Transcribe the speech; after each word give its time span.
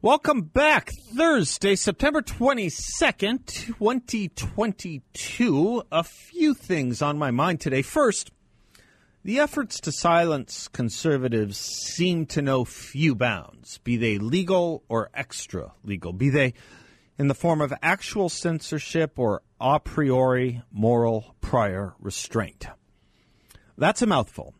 Welcome 0.00 0.42
back. 0.42 0.92
Thursday, 1.16 1.74
September 1.74 2.22
22nd, 2.22 3.44
2022. 3.46 5.82
A 5.90 6.04
few 6.04 6.54
things 6.54 7.02
on 7.02 7.18
my 7.18 7.32
mind 7.32 7.60
today. 7.60 7.82
First, 7.82 8.30
the 9.24 9.40
efforts 9.40 9.80
to 9.80 9.90
silence 9.90 10.68
conservatives 10.68 11.58
seem 11.58 12.26
to 12.26 12.40
know 12.40 12.64
few 12.64 13.16
bounds, 13.16 13.78
be 13.78 13.96
they 13.96 14.18
legal 14.18 14.84
or 14.88 15.10
extra 15.14 15.72
legal, 15.82 16.12
be 16.12 16.30
they 16.30 16.54
in 17.18 17.26
the 17.26 17.34
form 17.34 17.60
of 17.60 17.74
actual 17.82 18.28
censorship 18.28 19.18
or 19.18 19.42
a 19.60 19.80
priori 19.80 20.62
moral 20.70 21.34
prior 21.40 21.94
restraint. 21.98 22.68
That's 23.76 24.02
a 24.02 24.06
mouthful. 24.06 24.54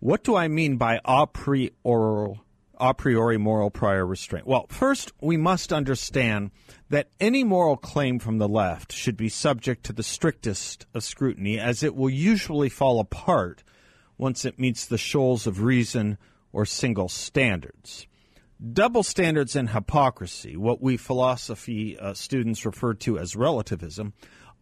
What 0.00 0.24
do 0.24 0.36
I 0.36 0.48
mean 0.48 0.76
by 0.76 1.00
a 1.06 1.26
priori, 1.26 1.72
a 2.90 2.94
priori 2.94 3.38
moral 3.38 3.70
prior 3.70 4.06
restraint? 4.06 4.46
Well, 4.46 4.66
first, 4.68 5.12
we 5.20 5.36
must 5.36 5.72
understand 5.72 6.50
that 6.90 7.08
any 7.18 7.42
moral 7.42 7.76
claim 7.76 8.18
from 8.18 8.38
the 8.38 8.48
left 8.48 8.92
should 8.92 9.16
be 9.16 9.28
subject 9.28 9.84
to 9.86 9.92
the 9.92 10.02
strictest 10.02 10.86
of 10.92 11.02
scrutiny, 11.02 11.58
as 11.58 11.82
it 11.82 11.96
will 11.96 12.10
usually 12.10 12.68
fall 12.68 13.00
apart 13.00 13.64
once 14.18 14.44
it 14.44 14.58
meets 14.58 14.84
the 14.84 14.98
shoals 14.98 15.46
of 15.46 15.62
reason 15.62 16.18
or 16.52 16.66
single 16.66 17.08
standards. 17.08 18.06
Double 18.72 19.02
standards 19.02 19.56
and 19.56 19.70
hypocrisy, 19.70 20.56
what 20.56 20.80
we 20.80 20.96
philosophy 20.96 21.98
uh, 21.98 22.14
students 22.14 22.64
refer 22.64 22.94
to 22.94 23.18
as 23.18 23.34
relativism, 23.34 24.12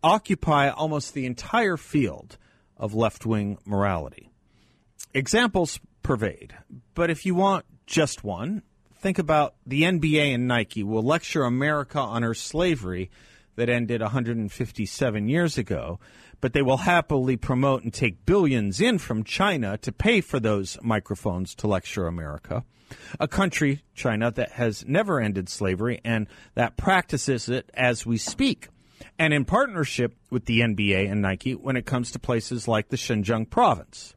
occupy 0.03 0.69
almost 0.69 1.13
the 1.13 1.27
entire 1.27 1.77
field 1.77 2.39
of 2.77 2.95
left 2.95 3.27
wing 3.27 3.59
morality. 3.65 4.31
Examples 5.13 5.79
pervade, 6.03 6.55
but 6.95 7.11
if 7.11 7.27
you 7.27 7.35
want 7.35 7.65
just 7.93 8.25
one, 8.25 8.63
think 8.97 9.19
about 9.19 9.55
the 9.67 9.83
NBA 9.83 10.35
and 10.35 10.49
Nike 10.49 10.83
will 10.83 11.03
lecture 11.03 11.45
America 11.45 11.99
on 11.99 12.23
her 12.23 12.33
slavery 12.33 13.11
that 13.57 13.69
ended 13.69 14.01
157 14.01 15.29
years 15.29 15.59
ago, 15.59 16.01
but 16.41 16.55
they 16.55 16.63
will 16.63 16.79
happily 16.79 17.37
promote 17.37 17.83
and 17.83 17.93
take 17.93 18.25
billions 18.25 18.81
in 18.81 18.97
from 18.97 19.25
China 19.25 19.77
to 19.77 19.93
pay 19.93 20.23
for 20.23 20.41
those 20.41 20.79
microphones 20.83 21.55
to 21.57 21.67
lecture 21.67 22.07
America. 22.07 22.65
A 23.21 23.29
country, 23.29 23.83
China, 23.95 24.31
that 24.31 24.53
has 24.53 24.87
never 24.87 25.21
ended 25.21 25.51
slavery 25.51 26.01
and 26.03 26.29
that 26.55 26.79
practices 26.79 27.51
it 27.51 27.69
as 27.75 28.07
we 28.07 28.17
speak. 28.17 28.69
And 29.19 29.35
in 29.35 29.45
partnership 29.45 30.15
with 30.31 30.47
the 30.47 30.61
NBA 30.61 31.13
and 31.13 31.21
Nike 31.21 31.55
when 31.55 31.77
it 31.77 31.85
comes 31.85 32.11
to 32.13 32.19
places 32.19 32.67
like 32.67 32.89
the 32.89 32.97
Xinjiang 32.97 33.51
province. 33.51 34.15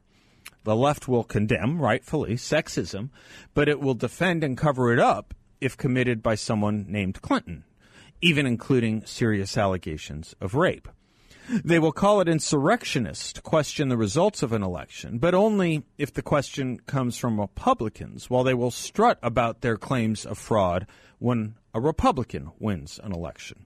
The 0.66 0.76
left 0.76 1.08
will 1.08 1.24
condemn, 1.24 1.80
rightfully, 1.80 2.38
sexism, 2.38 3.12
but 3.54 3.70
it 3.70 3.80
will 3.80 3.94
defend 3.94 4.44
and 4.44 4.58
cover 4.58 4.92
it 4.92 4.98
up 4.98 5.36
if 5.62 5.78
committed 5.78 6.24
by 6.24 6.34
someone 6.34 6.86
named 6.90 7.22
Clinton, 7.22 7.66
even 8.20 8.48
including 8.48 9.06
serious 9.06 9.60
allegations 9.60 10.34
of 10.42 10.56
rape. 10.56 10.88
They 11.64 11.78
will 11.78 11.92
call 11.92 12.20
it 12.20 12.28
insurrectionist 12.28 13.36
to 13.36 13.42
question 13.44 13.90
the 13.90 13.98
results 13.98 14.42
of 14.42 14.54
an 14.54 14.64
election, 14.64 15.20
but 15.20 15.36
only 15.36 15.84
if 16.00 16.12
the 16.12 16.24
question 16.24 16.80
comes 16.88 17.16
from 17.16 17.40
Republicans, 17.40 18.32
while 18.32 18.44
they 18.44 18.56
will 18.56 18.72
strut 18.72 19.20
about 19.22 19.62
their 19.62 19.78
claims 19.78 20.26
of 20.26 20.40
fraud 20.40 20.88
when 21.20 21.58
a 21.76 21.80
Republican 21.80 22.52
wins 22.58 23.00
an 23.04 23.12
election. 23.12 23.65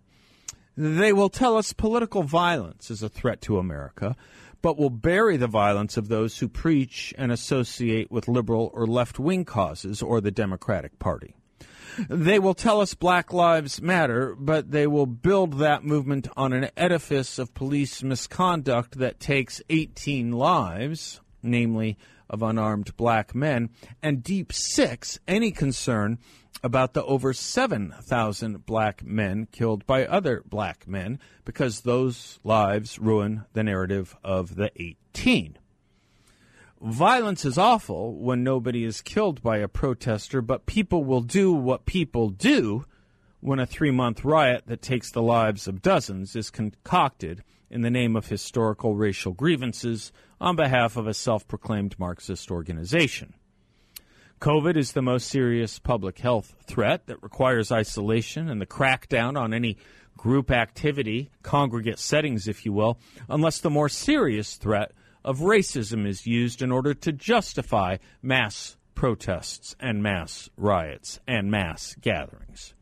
They 0.81 1.11
will 1.11 1.27
tell 1.27 1.57
us 1.57 1.73
political 1.73 2.23
violence 2.23 2.89
is 2.89 3.03
a 3.03 3.09
threat 3.09 3.41
to 3.41 3.57
America, 3.57 4.15
but 4.61 4.77
will 4.77 4.89
bury 4.89 5.35
the 5.35 5.45
violence 5.45 5.97
of 5.97 6.07
those 6.07 6.37
who 6.37 6.47
preach 6.47 7.13
and 7.17 7.33
associate 7.33 8.09
with 8.09 8.29
liberal 8.29 8.71
or 8.73 8.87
left 8.87 9.19
wing 9.19 9.43
causes 9.43 10.01
or 10.01 10.21
the 10.21 10.31
Democratic 10.31 10.97
Party. 10.97 11.35
They 12.07 12.39
will 12.39 12.53
tell 12.53 12.79
us 12.79 12.93
Black 12.93 13.33
Lives 13.33 13.81
Matter, 13.81 14.33
but 14.39 14.71
they 14.71 14.87
will 14.87 15.05
build 15.05 15.59
that 15.59 15.83
movement 15.83 16.29
on 16.37 16.53
an 16.53 16.69
edifice 16.77 17.37
of 17.39 17.53
police 17.53 18.01
misconduct 18.01 18.99
that 18.99 19.19
takes 19.19 19.61
18 19.69 20.31
lives, 20.31 21.19
namely 21.43 21.97
of 22.29 22.41
unarmed 22.41 22.95
black 22.95 23.35
men, 23.35 23.69
and 24.01 24.23
deep 24.23 24.53
six 24.53 25.19
any 25.27 25.51
concern 25.51 26.19
about 26.63 26.93
the 26.93 27.03
over 27.03 27.33
7,000 27.33 28.65
black 28.65 29.03
men 29.03 29.47
killed 29.51 29.85
by 29.85 30.05
other 30.05 30.43
black 30.45 30.87
men 30.87 31.19
because 31.45 31.81
those 31.81 32.39
lives 32.43 32.99
ruin 32.99 33.45
the 33.53 33.63
narrative 33.63 34.15
of 34.23 34.55
the 34.55 34.71
18. 34.75 35.57
Violence 36.81 37.43
is 37.43 37.57
awful 37.57 38.13
when 38.15 38.43
nobody 38.43 38.85
is 38.85 39.01
killed 39.01 39.41
by 39.41 39.57
a 39.57 39.67
protester, 39.67 40.41
but 40.41 40.65
people 40.65 41.03
will 41.03 41.21
do 41.21 41.51
what 41.51 41.85
people 41.85 42.29
do 42.29 42.85
when 43.41 43.59
a 43.59 43.65
three 43.65 43.91
month 43.91 44.23
riot 44.23 44.63
that 44.67 44.81
takes 44.81 45.11
the 45.11 45.21
lives 45.21 45.67
of 45.67 45.81
dozens 45.81 46.35
is 46.35 46.49
concocted 46.49 47.43
in 47.69 47.81
the 47.81 47.89
name 47.89 48.15
of 48.15 48.27
historical 48.27 48.95
racial 48.95 49.33
grievances 49.33 50.11
on 50.41 50.55
behalf 50.55 50.97
of 50.97 51.07
a 51.07 51.13
self 51.13 51.47
proclaimed 51.47 51.97
Marxist 51.99 52.49
organization. 52.49 53.33
COVID 54.39 54.77
is 54.77 54.93
the 54.93 55.01
most 55.01 55.27
serious 55.27 55.79
public 55.79 56.19
health 56.19 56.55
threat 56.65 57.07
that 57.07 57.21
requires 57.21 57.73
isolation 57.73 58.49
and 58.49 58.61
the 58.61 58.65
crackdown 58.65 59.37
on 59.37 59.53
any 59.53 59.75
group 60.15 60.49
activity, 60.49 61.29
congregate 61.43 61.99
settings, 61.99 62.47
if 62.47 62.65
you 62.65 62.71
will, 62.71 62.97
unless 63.27 63.59
the 63.59 63.69
more 63.69 63.89
serious 63.89 64.55
threat 64.55 64.93
of 65.25 65.39
racism 65.39 66.07
is 66.07 66.25
used 66.25 66.61
in 66.61 66.71
order 66.71 66.93
to 66.93 67.11
justify 67.11 67.97
mass 68.21 68.77
protests 68.95 69.75
and 69.77 70.01
mass 70.01 70.49
riots 70.55 71.19
and 71.27 71.51
mass 71.51 71.95
gatherings. 71.99 72.73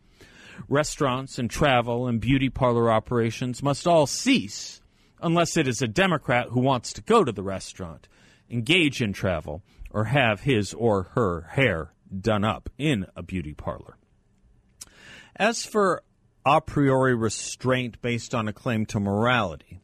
Restaurants 0.69 1.39
and 1.39 1.49
travel 1.49 2.07
and 2.07 2.21
beauty 2.21 2.49
parlor 2.49 2.91
operations 2.91 3.63
must 3.63 3.87
all 3.87 4.05
cease 4.05 4.79
unless 5.23 5.57
it 5.57 5.67
is 5.67 5.81
a 5.81 5.87
Democrat 5.87 6.49
who 6.51 6.59
wants 6.59 6.93
to 6.93 7.01
go 7.01 7.23
to 7.23 7.31
the 7.31 7.41
restaurant, 7.41 8.07
engage 8.49 9.01
in 9.01 9.13
travel, 9.13 9.63
or 9.91 10.05
have 10.05 10.41
his 10.41 10.73
or 10.73 11.03
her 11.15 11.41
hair 11.51 11.93
done 12.19 12.43
up 12.43 12.69
in 12.77 13.05
a 13.15 13.23
beauty 13.23 13.53
parlor. 13.53 13.97
As 15.35 15.65
for 15.65 16.03
a 16.45 16.61
priori 16.61 17.13
restraint 17.13 18.01
based 18.01 18.33
on 18.33 18.47
a 18.47 18.53
claim 18.53 18.85
to 18.87 18.99
morality, 18.99 19.79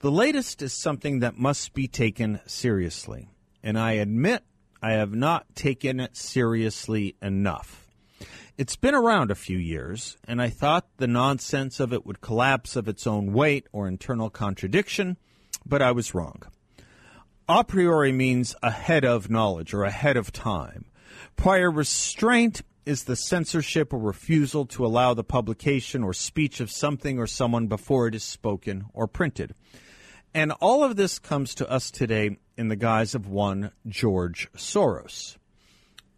the 0.00 0.10
latest 0.10 0.62
is 0.62 0.72
something 0.72 1.20
that 1.20 1.38
must 1.38 1.74
be 1.74 1.86
taken 1.86 2.40
seriously, 2.46 3.28
and 3.62 3.78
I 3.78 3.92
admit 3.92 4.42
I 4.82 4.92
have 4.92 5.14
not 5.14 5.54
taken 5.54 6.00
it 6.00 6.16
seriously 6.16 7.16
enough. 7.20 7.86
It's 8.56 8.76
been 8.76 8.94
around 8.94 9.30
a 9.30 9.34
few 9.34 9.58
years, 9.58 10.16
and 10.26 10.40
I 10.40 10.48
thought 10.48 10.88
the 10.96 11.06
nonsense 11.06 11.80
of 11.80 11.92
it 11.92 12.04
would 12.04 12.20
collapse 12.20 12.76
of 12.76 12.88
its 12.88 13.06
own 13.06 13.32
weight 13.32 13.66
or 13.72 13.88
internal 13.88 14.30
contradiction, 14.30 15.16
but 15.64 15.80
I 15.80 15.92
was 15.92 16.14
wrong. 16.14 16.42
A 17.52 17.64
priori 17.64 18.12
means 18.12 18.54
ahead 18.62 19.04
of 19.04 19.28
knowledge 19.28 19.74
or 19.74 19.82
ahead 19.82 20.16
of 20.16 20.30
time. 20.30 20.84
Prior 21.34 21.68
restraint 21.68 22.62
is 22.86 23.02
the 23.02 23.16
censorship 23.16 23.92
or 23.92 23.98
refusal 23.98 24.66
to 24.66 24.86
allow 24.86 25.14
the 25.14 25.24
publication 25.24 26.04
or 26.04 26.12
speech 26.12 26.60
of 26.60 26.70
something 26.70 27.18
or 27.18 27.26
someone 27.26 27.66
before 27.66 28.06
it 28.06 28.14
is 28.14 28.22
spoken 28.22 28.84
or 28.94 29.08
printed. 29.08 29.52
And 30.32 30.52
all 30.60 30.84
of 30.84 30.94
this 30.94 31.18
comes 31.18 31.56
to 31.56 31.68
us 31.68 31.90
today 31.90 32.38
in 32.56 32.68
the 32.68 32.76
guise 32.76 33.16
of 33.16 33.26
one 33.26 33.72
George 33.84 34.48
Soros. 34.56 35.36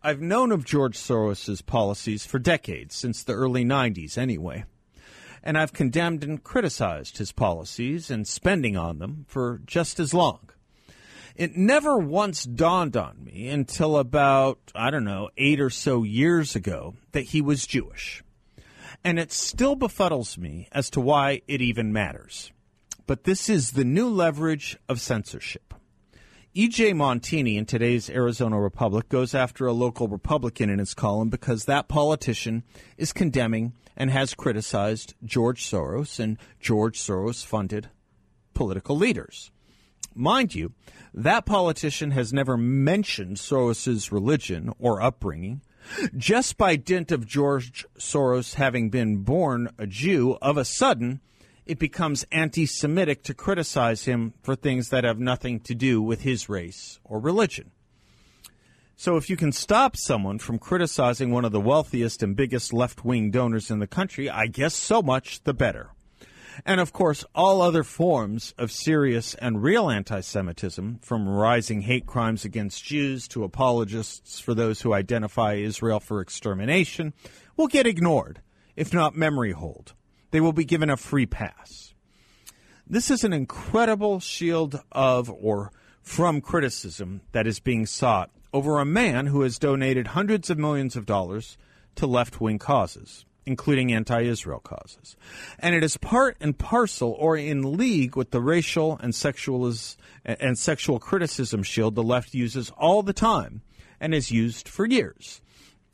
I've 0.03 0.21
known 0.21 0.53
of 0.53 0.67
George 0.67 0.99
Soros's 0.99 1.63
policies 1.63 2.27
for 2.27 2.41
decades, 2.41 2.95
since 2.95 3.23
the 3.23 3.33
early 3.33 3.65
90s 3.65 4.19
anyway. 4.19 4.65
And 5.43 5.57
I've 5.57 5.73
condemned 5.73 6.25
and 6.25 6.45
criticized 6.45 7.17
his 7.17 7.33
policies 7.33 8.11
and 8.11 8.29
spending 8.29 8.77
on 8.77 8.99
them 8.99 9.25
for 9.27 9.63
just 9.65 9.99
as 9.99 10.13
long. 10.13 10.52
It 11.37 11.57
never 11.57 11.99
once 11.99 12.45
dawned 12.45 12.97
on 12.97 13.25
me 13.25 13.49
until 13.49 13.97
about, 13.97 14.59
I 14.75 14.91
don't 14.91 15.05
know, 15.05 15.31
eight 15.37 15.61
or 15.61 15.71
so 15.71 16.03
years 16.03 16.55
ago 16.55 16.95
that 17.13 17.23
he 17.23 17.41
was 17.41 17.67
Jewish. 17.67 18.23
And 19.05 19.19
it 19.19 19.33
still 19.33 19.77
befuddles 19.77 20.39
me 20.39 20.69
as 20.73 20.91
to 20.91 21.01
why 21.01 21.43
it 21.49 21.61
even 21.61 21.93
matters 21.93 22.53
but 23.07 23.25
this 23.25 23.49
is 23.49 23.73
the 23.73 23.85
new 23.85 24.09
leverage 24.09 24.79
of 24.89 25.01
censorship. 25.01 25.75
E.J. 26.55 26.93
Montini 26.93 27.57
in 27.57 27.65
today's 27.65 28.11
Arizona 28.11 28.61
Republic 28.61 29.09
goes 29.09 29.35
after 29.35 29.67
a 29.67 29.73
local 29.73 30.07
Republican 30.07 30.69
in 30.69 30.79
his 30.79 30.93
column 30.93 31.31
because 31.31 31.65
that 31.65 31.89
politician 31.89 32.63
is 32.99 33.13
condemning 33.13 33.73
and 33.97 34.11
has 34.11 34.35
criticized 34.35 35.15
George 35.25 35.65
Soros 35.65 36.19
and 36.19 36.39
George 36.61 36.99
Soros 36.99 37.45
funded 37.45 37.89
political 38.53 38.97
leaders. 38.97 39.51
Mind 40.15 40.55
you, 40.55 40.73
that 41.15 41.47
politician 41.47 42.11
has 42.13 42.33
never 42.33 42.57
mentioned 42.57 43.37
Soros's 43.37 44.13
religion 44.13 44.73
or 44.79 45.03
upbringing. 45.03 45.63
Just 46.17 46.57
by 46.57 46.77
dint 46.77 47.11
of 47.11 47.27
George 47.27 47.85
Soros 47.99 48.55
having 48.55 48.89
been 48.89 49.19
born 49.19 49.71
a 49.79 49.87
Jew, 49.87 50.39
of 50.41 50.57
a 50.57 50.65
sudden, 50.65 51.21
it 51.67 51.79
becomes 51.79 52.25
anti 52.31 52.67
Semitic 52.67 53.23
to 53.25 53.35
criticize 53.35 54.05
him 54.05 54.35
for 54.43 54.55
things 54.55 54.89
that 54.89 55.05
have 55.05 55.19
nothing 55.19 55.61
to 55.61 55.75
do 55.75 56.01
with 56.01 56.23
his 56.23 56.49
race 56.49 57.01
or 57.05 57.19
religion. 57.19 57.71
So, 58.97 59.17
if 59.17 59.29
you 59.29 59.37
can 59.37 59.53
stop 59.53 59.97
someone 59.97 60.39
from 60.39 60.59
criticizing 60.59 61.31
one 61.31 61.45
of 61.45 61.53
the 61.53 61.61
wealthiest 61.61 62.23
and 62.23 62.37
biggest 62.37 62.73
left 62.73 63.05
wing 63.05 63.31
donors 63.31 63.71
in 63.71 63.81
the 63.81 63.87
country, 63.87 64.31
I 64.31 64.47
guess 64.47 64.75
so 64.75 65.03
much 65.03 65.43
the 65.43 65.55
better. 65.55 65.91
And 66.65 66.81
of 66.81 66.93
course, 66.93 67.25
all 67.35 67.63
other 67.63 67.83
forms 67.83 68.55
of 68.59 68.71
serious 68.71 69.35
and 69.35 69.63
real 69.63 69.91
anti 69.91 70.21
Semitism, 70.21 70.99
from 71.03 71.29
rising 71.29 71.83
hate 71.83 72.07
crimes 72.07 72.45
against 72.45 72.85
Jews 72.85 73.27
to 73.29 73.45
apologists 73.45 74.41
for 74.41 74.55
those 74.55 74.81
who 74.81 74.93
identify 74.93 75.55
Israel 75.55 76.01
for 76.01 76.21
extermination, 76.21 77.13
will 77.57 77.69
get 77.69 77.87
ignored, 77.87 78.41
if 78.77 78.93
not 78.93 79.17
memory 79.17 79.53
hold. 79.53 79.95
They 80.31 80.41
will 80.41 80.53
be 80.53 80.65
given 80.65 80.91
a 80.91 80.97
free 80.97 81.27
pass. 81.27 81.95
This 82.87 83.11
is 83.11 83.25
an 83.25 83.33
incredible 83.33 84.21
shield 84.21 84.81
of 84.91 85.31
or 85.31 85.73
from 86.03 86.41
criticism 86.41 87.23
that 87.33 87.47
is 87.47 87.61
being 87.61 87.87
sought 87.87 88.31
over 88.53 88.79
a 88.79 88.85
man 88.85 89.27
who 89.27 89.43
has 89.43 89.59
donated 89.59 90.09
hundreds 90.09 90.51
of 90.51 90.59
millions 90.59 90.97
of 90.97 91.07
dollars 91.07 91.57
to 91.95 92.07
left 92.07 92.41
wing 92.41 92.59
causes 92.59 93.25
including 93.47 93.93
anti 93.93 94.23
Israel 94.23 94.61
causes. 94.61 95.17
And 95.59 95.75
it 95.75 95.83
is 95.83 95.97
part 95.97 96.37
and 96.41 96.57
parcel 96.57 97.17
or 97.19 97.37
in 97.37 97.77
league 97.77 98.17
with 98.17 98.31
the 98.31 98.41
racial 98.41 98.99
and, 99.03 99.13
sexualiz- 99.13 99.97
and 100.25 100.59
sexual 100.59 100.99
criticism 100.99 101.63
shield 101.63 101.95
the 101.95 102.03
left 102.03 102.35
uses 102.35 102.71
all 102.77 103.03
the 103.03 103.13
time 103.13 103.63
and 104.01 104.15
has 104.15 104.31
used 104.31 104.69
for 104.69 104.87
years. 104.87 105.41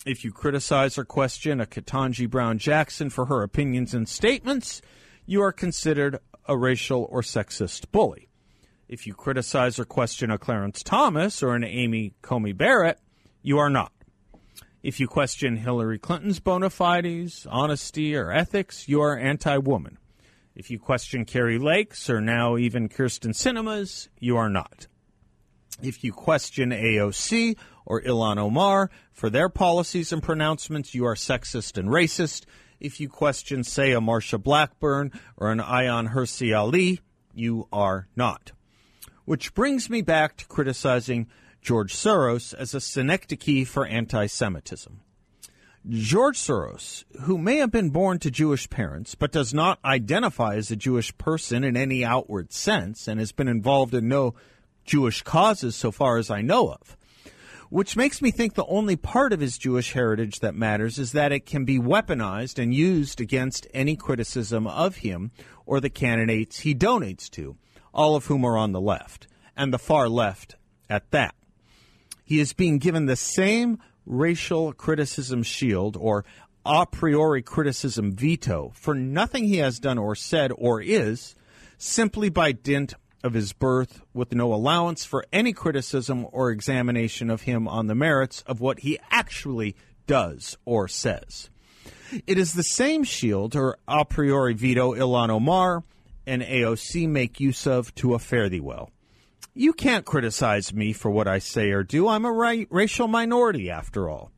If 0.07 0.25
you 0.25 0.33
criticize 0.33 0.97
or 0.97 1.05
question 1.05 1.61
a 1.61 1.67
Ketanji 1.67 2.29
Brown 2.31 2.59
Jackson 2.59 3.11
for 3.11 3.27
her 3.27 3.43
opinions 3.43 3.95
and 3.95 4.09
statements, 4.09 4.81
you 5.27 5.43
are 5.43 5.53
considered 5.53 6.19
a 6.47 6.57
racial 6.57 7.07
or 7.11 7.21
sexist 7.21 7.91
bully. 7.93 8.29
If 8.89 9.07
you 9.07 9.13
criticize 9.13 9.79
or 9.79 9.85
question 9.85 10.31
a 10.31 10.39
Clarence 10.39 10.83
Thomas 10.83 11.43
or 11.43 11.55
an 11.55 11.65
Amy 11.65 12.15
Coney 12.23 12.53
Barrett, 12.53 12.99
you 13.43 13.59
are 13.59 13.69
not. 13.69 13.93
If 14.89 15.01
you 15.01 15.07
question 15.07 15.59
Hillary 15.59 15.99
Clinton's 15.99 16.41
bona 16.41 16.71
fides, 16.71 17.47
honesty, 17.51 18.17
or 18.17 18.33
ethics, 18.33 18.89
you 18.89 19.03
are 19.03 19.19
anti 19.19 19.59
woman. 19.59 19.99
If 20.55 20.71
you 20.71 20.79
question 20.79 21.27
Kari 21.27 21.59
Lake's 21.59 22.09
or 22.09 22.23
now 22.23 22.57
even 22.57 22.89
Kyrsten 22.89 23.35
Sinema's, 23.35 24.09
you 24.19 24.39
are 24.39 24.49
not. 24.49 24.87
If 25.83 26.03
you 26.03 26.15
question 26.15 26.71
AOC 26.71 27.59
or 27.85 28.01
Ilhan 28.01 28.39
Omar 28.39 28.89
for 29.13 29.29
their 29.29 29.51
policies 29.51 30.11
and 30.11 30.23
pronouncements, 30.23 30.95
you 30.95 31.05
are 31.05 31.17
sexist 31.17 31.77
and 31.77 31.91
racist. 31.91 32.47
If 32.81 32.99
you 32.99 33.11
question, 33.11 33.65
say, 33.65 33.93
a 33.93 34.01
Marsha 34.01 34.43
Blackburn 34.43 35.13
or 35.37 35.53
an 35.53 35.59
Ayaan 35.59 36.15
Hirsi 36.15 36.59
Ali, 36.59 37.01
you 37.35 37.69
are 37.71 38.09
not. 38.17 38.53
Which 39.27 39.53
brings 39.53 39.91
me 39.91 40.01
back 40.01 40.39
to 40.39 40.47
criticizing 40.47 41.27
George 41.61 41.95
Soros 41.95 42.55
as 42.55 42.75
a 42.75 42.81
synecdoche 42.81 43.67
for 43.67 43.87
anti 43.87 44.27
Semitism. 44.27 45.01
George 45.89 46.37
Soros, 46.37 47.05
who 47.23 47.39
may 47.39 47.57
have 47.57 47.71
been 47.71 47.91
born 47.91 48.19
to 48.19 48.31
Jewish 48.31 48.69
parents 48.69 49.15
but 49.15 49.33
does 49.33 49.55
not 49.55 49.79
identify 49.85 50.57
as 50.57 50.71
a 50.71 50.77
Jewish 50.77 51.17
person 51.19 51.65
in 51.65 51.77
any 51.77 52.05
outward 52.05 52.53
sense 52.53 53.09
and 53.09 53.19
has 53.19 53.33
been 53.33 53.49
involved 53.49 53.95
in 53.95 54.09
no 54.09 54.35
Jewish 54.85 55.23
causes 55.23 55.77
so 55.77 55.91
far 55.91 56.19
as 56.19 56.31
I 56.31 56.43
know 56.43 56.71
of, 56.71 56.97
which 57.71 57.97
makes 57.97 58.21
me 58.21 58.31
think 58.31 58.55
the 58.55 58.67
only 58.67 58.97
part 58.97 59.33
of 59.33 59.41
his 59.41 59.57
Jewish 59.57 59.93
heritage 59.93 60.41
that 60.41 60.55
matters 60.55 60.99
is 60.99 61.13
that 61.13 61.33
it 61.33 61.47
can 61.47 61.65
be 61.65 61.79
weaponized 61.79 62.59
and 62.59 62.75
used 62.75 63.21
against 63.21 63.67
any 63.73 63.97
criticism 63.97 64.67
of 64.67 64.97
him 64.97 65.31
or 65.65 65.81
the 65.81 65.91
candidates 65.91 66.61
he 66.61 66.75
donates 66.75 67.31
to, 67.31 67.57
all 67.95 68.17
of 68.17 68.27
whom 68.27 68.45
are 68.45 68.59
on 68.59 68.73
the 68.73 68.81
left, 68.81 69.27
and 69.57 69.73
the 69.73 69.79
far 69.79 70.09
left 70.09 70.57
at 70.91 71.11
that 71.13 71.35
he 72.29 72.41
is 72.41 72.53
being 72.53 72.77
given 72.77 73.07
the 73.07 73.17
same 73.17 73.79
racial 74.05 74.75
criticism 74.75 75.43
shield 75.43 75.97
or 75.97 76.27
a 76.67 76.85
priori 76.85 77.41
criticism 77.41 78.13
veto 78.13 78.71
for 78.75 78.95
nothing 78.95 79.45
he 79.45 79.57
has 79.57 79.79
done 79.79 79.97
or 79.97 80.15
said 80.15 80.53
or 80.59 80.83
is 80.83 81.35
simply 81.79 82.29
by 82.29 82.53
dint 82.53 82.93
of 83.25 83.33
his 83.33 83.55
birth 83.55 84.03
with 84.13 84.35
no 84.35 84.53
allowance 84.53 85.07
for 85.07 85.25
any 85.33 85.55
criticism 85.55 86.27
or 86.31 86.51
examination 86.51 87.31
of 87.31 87.43
him 87.43 87.67
on 87.67 87.87
the 87.87 87.95
merits 87.95 88.43
of 88.47 88.61
what 88.61 88.81
he 88.81 88.99
actually 89.11 89.75
does 90.07 90.59
or 90.67 90.87
says. 90.87 91.49
It 92.27 92.37
is 92.37 92.53
the 92.53 92.63
same 92.63 93.05
shield 93.05 93.57
or 93.57 93.79
a 93.89 94.05
priori 94.05 94.53
veto 94.53 94.95
Ilhan 94.95 95.31
Omar 95.31 95.83
and 96.27 96.43
AOC 96.43 97.09
make 97.09 97.41
use 97.41 97.67
of 97.67 97.95
to 97.95 98.13
a 98.13 98.19
fare 98.19 98.51
thee 98.51 98.61
well. 98.61 98.91
You 99.59 99.73
can't 99.73 100.05
criticize 100.05 100.73
me 100.73 100.93
for 100.93 101.11
what 101.11 101.27
I 101.27 101.41
say 101.41 101.73
or 101.73 101.83
do. 101.83 102.07
I'm 102.07 102.25
a 102.25 102.31
ra- 102.31 102.63
racial 102.71 103.09
minority, 103.09 103.69
after 103.69 104.09
all. 104.09 104.31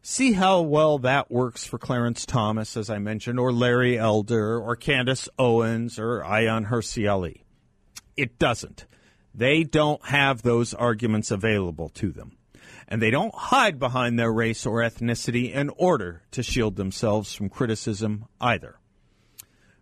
See 0.00 0.32
how 0.32 0.62
well 0.62 0.96
that 1.00 1.30
works 1.30 1.66
for 1.66 1.76
Clarence 1.76 2.24
Thomas, 2.24 2.74
as 2.74 2.88
I 2.88 2.96
mentioned, 2.96 3.38
or 3.38 3.52
Larry 3.52 3.98
Elder, 3.98 4.58
or 4.58 4.74
Candace 4.74 5.28
Owens, 5.38 5.98
or 5.98 6.22
Ayaan 6.22 6.70
Hirsi 6.70 7.06
Ali. 7.06 7.44
It 8.16 8.38
doesn't. 8.38 8.86
They 9.34 9.62
don't 9.62 10.02
have 10.06 10.40
those 10.40 10.72
arguments 10.72 11.30
available 11.30 11.90
to 11.90 12.10
them. 12.10 12.38
And 12.88 13.02
they 13.02 13.10
don't 13.10 13.34
hide 13.34 13.78
behind 13.78 14.18
their 14.18 14.32
race 14.32 14.64
or 14.64 14.78
ethnicity 14.78 15.52
in 15.52 15.68
order 15.76 16.22
to 16.30 16.42
shield 16.42 16.76
themselves 16.76 17.34
from 17.34 17.50
criticism 17.50 18.24
either. 18.40 18.78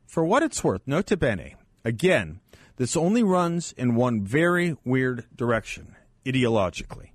For 0.05 0.25
what 0.25 0.43
it's 0.43 0.65
worth, 0.65 0.83
nota 0.85 1.17
bene, 1.17 1.55
again, 1.85 2.41
this 2.77 2.97
only 2.97 3.23
runs 3.23 3.73
in 3.73 3.95
one 3.95 4.25
very 4.25 4.77
weird 4.85 5.25
direction, 5.35 5.97
ideologically. 6.27 7.11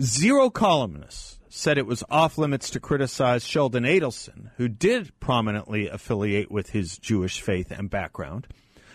Zero 0.00 0.50
columnists 0.50 1.38
said 1.48 1.78
it 1.78 1.86
was 1.86 2.04
off 2.10 2.38
limits 2.38 2.70
to 2.70 2.80
criticize 2.80 3.46
Sheldon 3.46 3.84
Adelson, 3.84 4.50
who 4.56 4.68
did 4.68 5.18
prominently 5.20 5.88
affiliate 5.88 6.50
with 6.50 6.70
his 6.70 6.98
Jewish 6.98 7.40
faith 7.40 7.70
and 7.70 7.90
background. 7.90 8.46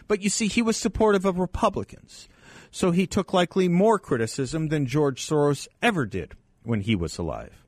But 0.08 0.22
you 0.22 0.30
see, 0.30 0.48
he 0.48 0.62
was 0.62 0.78
supportive 0.78 1.26
of 1.26 1.40
Republicans, 1.40 2.30
so 2.72 2.92
he 2.92 3.08
took 3.08 3.34
likely 3.34 3.68
more 3.68 4.00
criticism 4.00 4.68
than 4.68 4.86
George 4.86 5.26
Soros 5.26 5.68
ever 5.82 6.06
did 6.06 6.34
when 6.64 6.82
he 6.82 6.96
was 6.96 7.18
alive. 7.18 7.66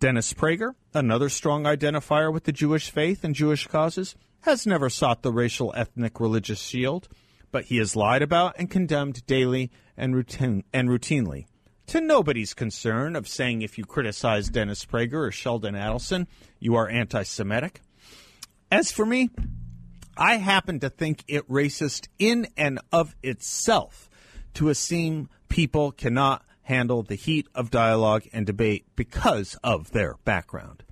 Dennis 0.00 0.32
Prager, 0.32 0.74
another 0.94 1.28
strong 1.28 1.64
identifier 1.64 2.32
with 2.32 2.44
the 2.44 2.52
Jewish 2.52 2.90
faith 2.90 3.24
and 3.24 3.34
Jewish 3.34 3.66
causes, 3.66 4.14
has 4.42 4.66
never 4.66 4.88
sought 4.88 5.22
the 5.22 5.32
racial, 5.32 5.72
ethnic, 5.76 6.20
religious 6.20 6.60
shield 6.60 7.08
but 7.50 7.64
he 7.64 7.78
is 7.78 7.96
lied 7.96 8.22
about 8.22 8.54
and 8.58 8.70
condemned 8.70 9.24
daily 9.26 9.70
and, 9.96 10.14
routine, 10.14 10.64
and 10.72 10.88
routinely. 10.88 11.46
To 11.88 12.00
nobody's 12.00 12.52
concern 12.52 13.16
of 13.16 13.26
saying 13.26 13.62
if 13.62 13.78
you 13.78 13.84
criticize 13.84 14.50
Dennis 14.50 14.84
Prager 14.84 15.28
or 15.28 15.32
Sheldon 15.32 15.74
Adelson, 15.74 16.26
you 16.58 16.74
are 16.74 16.88
anti 16.88 17.22
Semitic. 17.22 17.80
As 18.70 18.92
for 18.92 19.06
me, 19.06 19.30
I 20.16 20.36
happen 20.36 20.80
to 20.80 20.90
think 20.90 21.24
it 21.28 21.48
racist 21.48 22.08
in 22.18 22.48
and 22.56 22.78
of 22.92 23.16
itself 23.22 24.10
to 24.54 24.68
assume 24.68 25.30
people 25.48 25.92
cannot 25.92 26.44
handle 26.62 27.02
the 27.02 27.14
heat 27.14 27.46
of 27.54 27.70
dialogue 27.70 28.24
and 28.32 28.44
debate 28.44 28.84
because 28.94 29.56
of 29.64 29.90
their 29.92 30.16
background. 30.24 30.84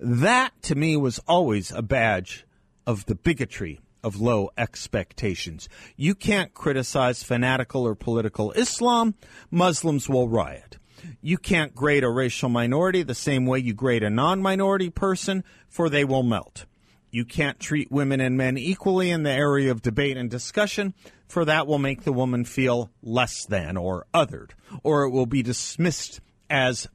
That, 0.00 0.50
to 0.62 0.74
me, 0.74 0.96
was 0.96 1.20
always 1.28 1.70
a 1.70 1.82
badge 1.82 2.44
of 2.86 3.06
the 3.06 3.14
bigotry 3.14 3.78
of 4.02 4.20
low 4.20 4.50
expectations. 4.56 5.68
You 5.96 6.14
can't 6.14 6.54
criticize 6.54 7.22
fanatical 7.22 7.86
or 7.86 7.94
political 7.94 8.52
Islam. 8.52 9.14
Muslims 9.50 10.08
will 10.08 10.28
riot. 10.28 10.78
You 11.22 11.38
can't 11.38 11.74
grade 11.74 12.04
a 12.04 12.10
racial 12.10 12.48
minority 12.48 13.02
the 13.02 13.14
same 13.14 13.46
way 13.46 13.58
you 13.58 13.72
grade 13.72 14.02
a 14.02 14.10
non 14.10 14.42
minority 14.42 14.90
person, 14.90 15.44
for 15.68 15.88
they 15.88 16.04
will 16.04 16.22
melt. 16.22 16.66
You 17.10 17.24
can't 17.24 17.58
treat 17.58 17.90
women 17.90 18.20
and 18.20 18.36
men 18.36 18.56
equally 18.56 19.10
in 19.10 19.24
the 19.24 19.30
area 19.30 19.70
of 19.70 19.82
debate 19.82 20.16
and 20.16 20.30
discussion, 20.30 20.94
for 21.26 21.44
that 21.44 21.66
will 21.66 21.78
make 21.78 22.04
the 22.04 22.12
woman 22.12 22.44
feel 22.44 22.90
less 23.02 23.44
than 23.46 23.76
or 23.76 24.06
othered, 24.14 24.50
or 24.82 25.04
it 25.04 25.10
will 25.10 25.26
be 25.26 25.42
dismissed 25.42 26.20
as. 26.48 26.88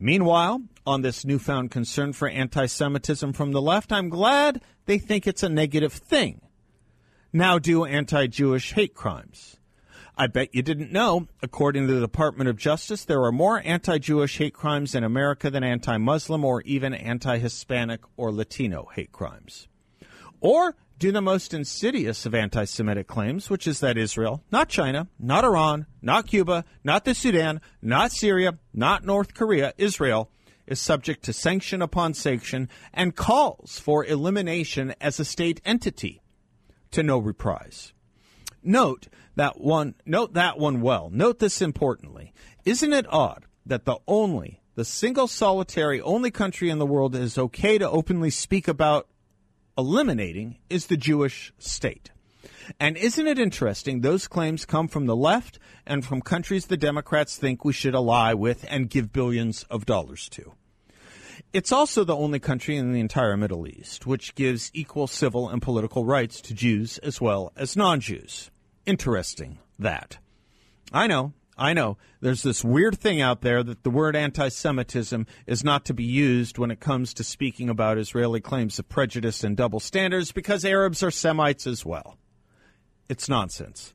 Meanwhile, 0.00 0.62
on 0.86 1.02
this 1.02 1.24
newfound 1.24 1.72
concern 1.72 2.12
for 2.12 2.28
anti 2.28 2.66
Semitism 2.66 3.32
from 3.32 3.50
the 3.50 3.60
left, 3.60 3.92
I'm 3.92 4.08
glad 4.08 4.62
they 4.86 4.98
think 4.98 5.26
it's 5.26 5.42
a 5.42 5.48
negative 5.48 5.92
thing. 5.92 6.40
Now 7.32 7.58
do 7.58 7.84
anti 7.84 8.28
Jewish 8.28 8.72
hate 8.74 8.94
crimes. 8.94 9.56
I 10.16 10.28
bet 10.28 10.54
you 10.54 10.62
didn't 10.62 10.92
know, 10.92 11.26
according 11.42 11.86
to 11.86 11.94
the 11.94 12.00
Department 12.00 12.48
of 12.48 12.56
Justice, 12.56 13.04
there 13.04 13.22
are 13.24 13.32
more 13.32 13.60
anti 13.64 13.98
Jewish 13.98 14.38
hate 14.38 14.54
crimes 14.54 14.94
in 14.94 15.02
America 15.02 15.50
than 15.50 15.64
anti 15.64 15.96
Muslim 15.96 16.44
or 16.44 16.62
even 16.62 16.94
anti 16.94 17.38
Hispanic 17.38 18.00
or 18.16 18.30
Latino 18.30 18.88
hate 18.94 19.10
crimes. 19.10 19.66
Or 20.40 20.76
do 20.98 21.12
the 21.12 21.22
most 21.22 21.54
insidious 21.54 22.26
of 22.26 22.34
anti 22.34 22.64
Semitic 22.64 23.06
claims, 23.06 23.48
which 23.48 23.66
is 23.66 23.80
that 23.80 23.96
Israel, 23.96 24.42
not 24.50 24.68
China, 24.68 25.06
not 25.18 25.44
Iran, 25.44 25.86
not 26.02 26.26
Cuba, 26.26 26.64
not 26.82 27.04
the 27.04 27.14
Sudan, 27.14 27.60
not 27.80 28.10
Syria, 28.10 28.58
not 28.74 29.04
North 29.04 29.32
Korea, 29.32 29.72
Israel, 29.78 30.30
is 30.66 30.80
subject 30.80 31.24
to 31.24 31.32
sanction 31.32 31.80
upon 31.80 32.14
sanction 32.14 32.68
and 32.92 33.16
calls 33.16 33.78
for 33.78 34.04
elimination 34.04 34.94
as 35.00 35.20
a 35.20 35.24
state 35.24 35.60
entity 35.64 36.20
to 36.90 37.02
no 37.02 37.18
reprise. 37.18 37.92
Note 38.62 39.08
that 39.36 39.60
one 39.60 39.94
note 40.04 40.34
that 40.34 40.58
one 40.58 40.80
well. 40.80 41.10
Note 41.12 41.38
this 41.38 41.62
importantly. 41.62 42.32
Isn't 42.64 42.92
it 42.92 43.06
odd 43.08 43.44
that 43.64 43.84
the 43.84 43.98
only 44.08 44.60
the 44.74 44.84
single 44.84 45.28
solitary 45.28 46.00
only 46.00 46.30
country 46.30 46.70
in 46.70 46.78
the 46.78 46.86
world 46.86 47.12
that 47.12 47.22
is 47.22 47.38
okay 47.38 47.78
to 47.78 47.88
openly 47.88 48.30
speak 48.30 48.68
about 48.68 49.08
eliminating 49.78 50.58
is 50.68 50.86
the 50.86 50.96
Jewish 50.96 51.52
state. 51.58 52.10
And 52.78 52.96
isn't 52.96 53.26
it 53.26 53.38
interesting? 53.38 54.00
Those 54.00 54.26
claims 54.26 54.66
come 54.66 54.88
from 54.88 55.06
the 55.06 55.16
left 55.16 55.58
and 55.86 56.04
from 56.04 56.20
countries 56.20 56.66
the 56.66 56.76
Democrats 56.76 57.38
think 57.38 57.64
we 57.64 57.72
should 57.72 57.94
ally 57.94 58.34
with 58.34 58.66
and 58.68 58.90
give 58.90 59.12
billions 59.12 59.62
of 59.70 59.86
dollars 59.86 60.28
to. 60.30 60.52
It's 61.52 61.72
also 61.72 62.04
the 62.04 62.16
only 62.16 62.40
country 62.40 62.76
in 62.76 62.92
the 62.92 63.00
entire 63.00 63.36
Middle 63.36 63.66
East 63.66 64.06
which 64.06 64.34
gives 64.34 64.70
equal 64.74 65.06
civil 65.06 65.48
and 65.48 65.62
political 65.62 66.04
rights 66.04 66.42
to 66.42 66.54
Jews 66.54 66.98
as 66.98 67.20
well 67.20 67.52
as 67.56 67.76
non 67.76 68.00
Jews. 68.00 68.50
Interesting 68.84 69.58
that. 69.78 70.18
I 70.92 71.06
know, 71.06 71.32
I 71.58 71.72
know. 71.72 71.98
There's 72.20 72.42
this 72.42 72.64
weird 72.64 72.98
thing 72.98 73.20
out 73.20 73.40
there 73.40 73.62
that 73.62 73.82
the 73.82 73.90
word 73.90 74.14
anti 74.14 74.48
Semitism 74.48 75.26
is 75.46 75.64
not 75.64 75.84
to 75.86 75.94
be 75.94 76.04
used 76.04 76.56
when 76.56 76.70
it 76.70 76.80
comes 76.80 77.12
to 77.14 77.24
speaking 77.24 77.68
about 77.68 77.98
Israeli 77.98 78.40
claims 78.40 78.78
of 78.78 78.88
prejudice 78.88 79.42
and 79.42 79.56
double 79.56 79.80
standards 79.80 80.30
because 80.30 80.64
Arabs 80.64 81.02
are 81.02 81.10
Semites 81.10 81.66
as 81.66 81.84
well. 81.84 82.16
It's 83.08 83.28
nonsense. 83.28 83.92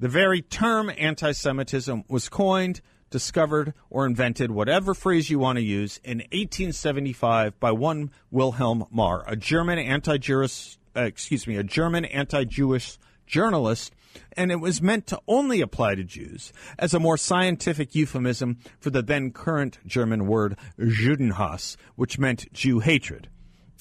The 0.00 0.08
very 0.08 0.42
term 0.42 0.90
anti 0.98 1.32
Semitism 1.32 2.04
was 2.08 2.28
coined 2.28 2.80
discovered 3.14 3.74
or 3.90 4.06
invented, 4.06 4.50
whatever 4.50 4.92
phrase 4.92 5.30
you 5.30 5.38
want 5.38 5.56
to 5.56 5.62
use, 5.62 6.00
in 6.02 6.18
1875 6.18 7.60
by 7.60 7.70
one 7.70 8.10
Wilhelm 8.32 8.84
Marr, 8.90 9.22
a 9.28 9.36
German 9.36 9.78
anti-Jewish, 9.78 10.78
uh, 10.96 11.02
excuse 11.02 11.46
me, 11.46 11.56
a 11.56 11.62
German 11.62 12.04
anti-Jewish 12.06 12.98
journalist, 13.24 13.94
and 14.32 14.50
it 14.50 14.60
was 14.60 14.82
meant 14.82 15.06
to 15.08 15.20
only 15.26 15.60
apply 15.60 15.94
to 15.94 16.04
Jews 16.04 16.52
as 16.78 16.94
a 16.94 17.00
more 17.00 17.16
scientific 17.16 17.94
euphemism 17.94 18.58
for 18.78 18.90
the 18.90 19.02
then 19.02 19.30
current 19.30 19.78
German 19.86 20.26
word 20.26 20.56
Judenhass, 20.78 21.76
which 21.96 22.18
meant 22.18 22.52
Jew 22.52 22.80
hatred. 22.80 23.28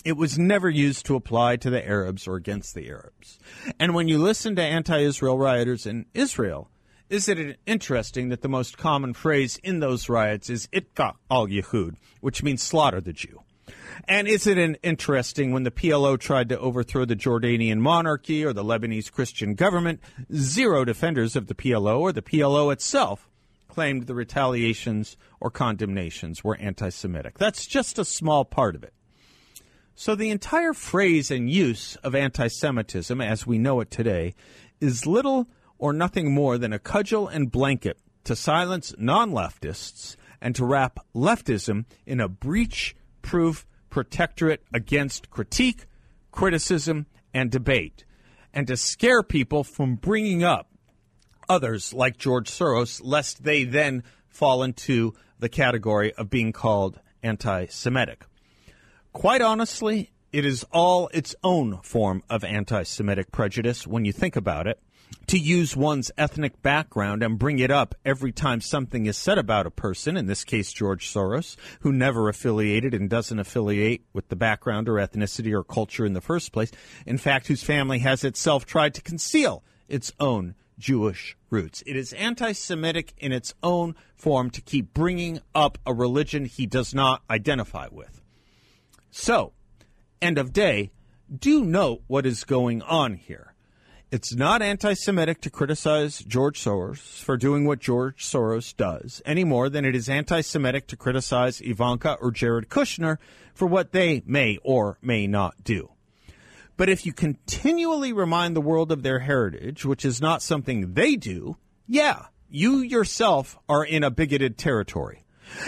It 0.03 0.17
was 0.17 0.37
never 0.37 0.69
used 0.69 1.05
to 1.05 1.15
apply 1.15 1.55
to 1.57 1.69
the 1.69 1.85
Arabs 1.87 2.27
or 2.27 2.35
against 2.35 2.75
the 2.75 2.89
Arabs. 2.89 3.39
And 3.79 3.93
when 3.93 4.09
you 4.09 4.17
listen 4.17 4.55
to 4.57 4.61
anti 4.61 4.99
Israel 4.99 5.37
rioters 5.37 5.85
in 5.85 6.05
Israel, 6.13 6.69
isn't 7.09 7.37
it 7.37 7.59
interesting 7.65 8.29
that 8.29 8.41
the 8.41 8.49
most 8.49 8.77
common 8.77 9.13
phrase 9.13 9.59
in 9.63 9.79
those 9.79 10.09
riots 10.09 10.49
is 10.49 10.67
"itka 10.73 11.13
al 11.29 11.47
Yehud," 11.47 11.95
which 12.21 12.43
means 12.43 12.61
slaughter 12.61 12.99
the 12.99 13.13
Jew? 13.13 13.43
And 14.07 14.27
isn't 14.27 14.57
it 14.57 14.79
interesting 14.83 15.51
when 15.51 15.63
the 15.63 15.71
PLO 15.71 16.19
tried 16.19 16.49
to 16.49 16.59
overthrow 16.59 17.05
the 17.05 17.15
Jordanian 17.15 17.79
monarchy 17.79 18.43
or 18.43 18.53
the 18.53 18.63
Lebanese 18.63 19.11
Christian 19.11 19.55
government, 19.55 19.99
zero 20.35 20.85
defenders 20.85 21.35
of 21.35 21.47
the 21.47 21.55
PLO 21.55 21.99
or 21.99 22.11
the 22.11 22.21
PLO 22.21 22.71
itself 22.71 23.29
claimed 23.67 24.05
the 24.05 24.13
retaliations 24.13 25.17
or 25.39 25.49
condemnations 25.49 26.43
were 26.43 26.55
anti 26.57 26.89
Semitic. 26.89 27.37
That's 27.37 27.65
just 27.65 27.97
a 27.97 28.05
small 28.05 28.45
part 28.45 28.75
of 28.75 28.83
it. 28.83 28.93
So 29.95 30.15
the 30.15 30.29
entire 30.29 30.73
phrase 30.73 31.31
and 31.31 31.49
use 31.49 31.95
of 31.97 32.15
anti 32.15 32.47
Semitism 32.47 33.19
as 33.19 33.47
we 33.47 33.57
know 33.57 33.79
it 33.79 33.91
today 33.91 34.35
is 34.79 35.07
little 35.07 35.47
or 35.77 35.91
nothing 35.91 36.33
more 36.33 36.57
than 36.57 36.73
a 36.73 36.79
cudgel 36.79 37.27
and 37.27 37.51
blanket 37.51 37.97
to 38.25 38.35
silence 38.35 38.93
non 38.97 39.31
leftists 39.31 40.15
and 40.41 40.55
to 40.55 40.65
wrap 40.65 40.99
leftism 41.15 41.85
in 42.05 42.19
a 42.19 42.27
breach 42.27 42.95
proof 43.21 43.65
protectorate 43.93 44.63
against 44.73 45.29
critique, 45.29 45.85
criticism, 46.31 47.05
and 47.31 47.51
debate, 47.51 48.05
and 48.51 48.65
to 48.65 48.75
scare 48.75 49.21
people 49.21 49.63
from 49.63 49.93
bringing 49.93 50.43
up 50.43 50.67
others 51.47 51.93
like 51.93 52.17
George 52.17 52.49
Soros, 52.49 53.01
lest 53.03 53.43
they 53.43 53.63
then 53.65 54.01
fall 54.27 54.63
into 54.63 55.13
the 55.37 55.47
category 55.47 56.11
of 56.15 56.31
being 56.31 56.51
called 56.51 56.99
anti 57.21 57.67
Semitic. 57.67 58.25
Quite 59.11 59.43
honestly, 59.43 60.09
it 60.31 60.43
is 60.43 60.65
all 60.71 61.07
its 61.13 61.35
own 61.43 61.77
form 61.83 62.23
of 62.31 62.43
anti 62.43 62.81
Semitic 62.81 63.31
prejudice 63.31 63.85
when 63.85 64.05
you 64.05 64.11
think 64.11 64.35
about 64.35 64.65
it 64.65 64.79
to 65.27 65.37
use 65.37 65.75
one's 65.75 66.11
ethnic 66.17 66.61
background 66.61 67.23
and 67.23 67.39
bring 67.39 67.59
it 67.59 67.71
up 67.71 67.95
every 68.05 68.31
time 68.31 68.61
something 68.61 69.05
is 69.05 69.17
said 69.17 69.37
about 69.37 69.65
a 69.65 69.71
person, 69.71 70.17
in 70.17 70.27
this 70.27 70.43
case 70.43 70.71
George 70.71 71.11
Soros, 71.11 71.55
who 71.81 71.91
never 71.91 72.29
affiliated 72.29 72.93
and 72.93 73.09
doesn't 73.09 73.39
affiliate 73.39 74.01
with 74.13 74.27
the 74.29 74.35
background 74.35 74.89
or 74.89 74.95
ethnicity 74.95 75.51
or 75.51 75.63
culture 75.63 76.05
in 76.05 76.13
the 76.13 76.21
first 76.21 76.51
place, 76.51 76.71
in 77.05 77.17
fact, 77.17 77.47
whose 77.47 77.63
family 77.63 77.99
has 77.99 78.23
itself 78.23 78.65
tried 78.65 78.93
to 78.93 79.01
conceal 79.01 79.63
its 79.87 80.11
own 80.19 80.55
Jewish 80.77 81.37
roots. 81.49 81.83
It 81.85 81.95
is 81.95 82.13
anti 82.13 82.51
Semitic 82.51 83.13
in 83.17 83.31
its 83.31 83.53
own 83.63 83.95
form 84.15 84.49
to 84.51 84.61
keep 84.61 84.93
bringing 84.93 85.39
up 85.53 85.77
a 85.85 85.93
religion 85.93 86.45
he 86.45 86.65
does 86.65 86.93
not 86.93 87.21
identify 87.29 87.87
with. 87.91 88.21
So, 89.11 89.53
end 90.21 90.37
of 90.37 90.53
day, 90.53 90.91
do 91.33 91.63
note 91.63 92.01
what 92.07 92.25
is 92.25 92.43
going 92.43 92.81
on 92.81 93.15
here. 93.15 93.52
It's 94.13 94.35
not 94.35 94.61
anti 94.61 94.93
Semitic 94.93 95.41
to 95.41 95.49
criticize 95.49 96.19
George 96.19 96.63
Soros 96.63 96.99
for 97.23 97.35
doing 97.35 97.65
what 97.65 97.79
George 97.79 98.23
Soros 98.23 98.77
does 98.77 99.23
any 99.25 99.43
more 99.43 99.69
than 99.69 99.85
it 99.85 99.95
is 99.95 100.07
anti 100.07 100.41
Semitic 100.41 100.85
to 100.89 100.95
criticize 100.95 101.61
Ivanka 101.61 102.19
or 102.21 102.29
Jared 102.29 102.69
Kushner 102.69 103.17
for 103.55 103.65
what 103.65 103.91
they 103.91 104.21
may 104.27 104.59
or 104.61 104.99
may 105.01 105.25
not 105.25 105.63
do. 105.63 105.93
But 106.77 106.89
if 106.89 107.07
you 107.07 107.11
continually 107.11 108.13
remind 108.13 108.55
the 108.55 108.61
world 108.61 108.91
of 108.91 109.01
their 109.01 109.17
heritage, 109.17 109.83
which 109.83 110.05
is 110.05 110.21
not 110.21 110.43
something 110.43 110.93
they 110.93 111.15
do, 111.15 111.57
yeah, 111.87 112.27
you 112.47 112.81
yourself 112.81 113.57
are 113.67 113.83
in 113.83 114.03
a 114.03 114.11
bigoted 114.11 114.59
territory. 114.59 115.25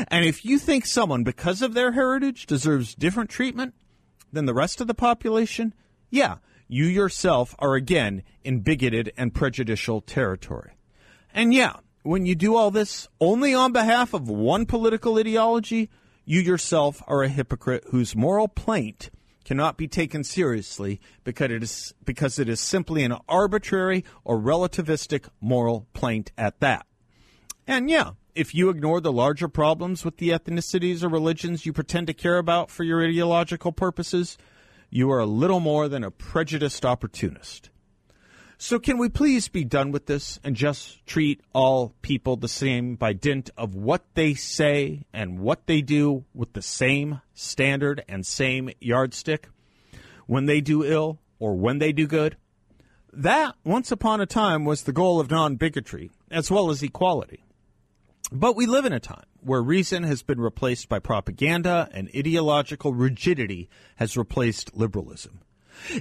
And 0.10 0.24
if 0.24 0.46
you 0.46 0.60
think 0.60 0.86
someone, 0.86 1.24
because 1.24 1.64
of 1.64 1.74
their 1.74 1.94
heritage, 1.94 2.46
deserves 2.46 2.94
different 2.94 3.32
treatment 3.32 3.74
than 4.32 4.46
the 4.46 4.54
rest 4.54 4.82
of 4.82 4.86
the 4.86 4.94
population, 4.94 5.74
yeah, 6.12 6.36
you 6.68 6.86
yourself 6.86 7.56
are 7.60 7.76
again 7.76 8.24
in 8.44 8.60
bigoted 8.60 9.12
and 9.18 9.34
prejudicial 9.34 10.02
territory. 10.02 10.72
And 11.34 11.54
yeah, 11.54 11.74
when 12.04 12.26
you 12.26 12.36
do 12.36 12.56
all 12.56 12.72
this 12.72 13.08
only 13.20 13.54
on 13.54 13.72
behalf 13.72 14.14
of 14.14 14.30
one 14.30 14.66
political 14.66 15.18
ideology, 15.18 15.90
you 16.24 16.40
yourself 16.42 17.04
are 17.08 17.24
a 17.24 17.30
hypocrite 17.30 17.84
whose 17.90 18.16
moral 18.16 18.48
plaint 18.48 19.12
cannot 19.44 19.78
be 19.78 19.88
taken 19.88 20.24
seriously 20.24 21.00
because 21.24 21.52
it 21.52 21.64
is 21.64 21.94
because 22.04 22.40
it 22.40 22.50
is 22.50 22.60
simply 22.60 23.04
an 23.04 23.16
arbitrary 23.30 24.04
or 24.24 24.40
relativistic 24.40 25.30
moral 25.40 25.88
plaint 25.94 26.32
at 26.38 26.60
that. 26.60 26.86
And 27.68 27.90
yeah, 27.90 28.12
if 28.34 28.54
you 28.54 28.70
ignore 28.70 29.02
the 29.02 29.12
larger 29.12 29.48
problems 29.48 30.04
with 30.04 30.18
the 30.18 30.30
ethnicities 30.30 31.04
or 31.04 31.10
religions 31.10 31.66
you 31.66 31.74
pretend 31.74 32.08
to 32.08 32.14
care 32.14 32.38
about 32.38 32.70
for 32.70 32.84
your 32.84 33.04
ideological 33.04 33.72
purposes, 33.72 34.38
you 34.90 35.12
are 35.12 35.20
a 35.20 35.26
little 35.26 35.60
more 35.60 35.88
than 35.88 36.04
a 36.04 36.12
prejudiced 36.12 36.86
opportunist. 36.86 37.70
So, 38.58 38.80
can 38.80 38.98
we 38.98 39.10
please 39.10 39.50
be 39.50 39.66
done 39.66 39.92
with 39.92 40.06
this 40.06 40.40
and 40.44 40.56
just 40.56 41.06
treat 41.06 41.42
all 41.54 41.94
people 42.02 42.38
the 42.38 42.48
same 42.48 42.96
by 42.96 43.12
dint 43.12 43.50
of 43.58 43.76
what 43.76 44.06
they 44.14 44.34
say 44.34 45.06
and 45.12 45.40
what 45.40 45.68
they 45.68 45.82
do 45.82 46.24
with 46.34 46.54
the 46.54 46.62
same 46.62 47.22
standard 47.34 48.04
and 48.08 48.26
same 48.26 48.70
yardstick? 48.80 49.50
When 50.26 50.46
they 50.46 50.62
do 50.62 50.86
ill 50.86 51.20
or 51.38 51.56
when 51.56 51.80
they 51.80 51.92
do 51.92 52.08
good? 52.08 52.38
That, 53.12 53.56
once 53.64 53.92
upon 53.92 54.22
a 54.22 54.26
time, 54.26 54.66
was 54.66 54.84
the 54.84 54.94
goal 54.94 55.20
of 55.20 55.30
non 55.30 55.56
bigotry 55.56 56.12
as 56.32 56.50
well 56.50 56.70
as 56.70 56.82
equality. 56.82 57.45
But 58.32 58.56
we 58.56 58.66
live 58.66 58.86
in 58.86 58.94
a 58.94 59.00
time 59.00 59.26
where 59.42 59.62
reason 59.62 60.04
has 60.04 60.24
been 60.24 60.42
replaced 60.42 60.90
by 60.90 61.00
propaganda 61.00 61.90
and 61.92 62.10
ideological 62.16 62.94
rigidity 62.94 63.70
has 63.98 64.18
replaced 64.18 64.76
liberalism. 64.76 65.42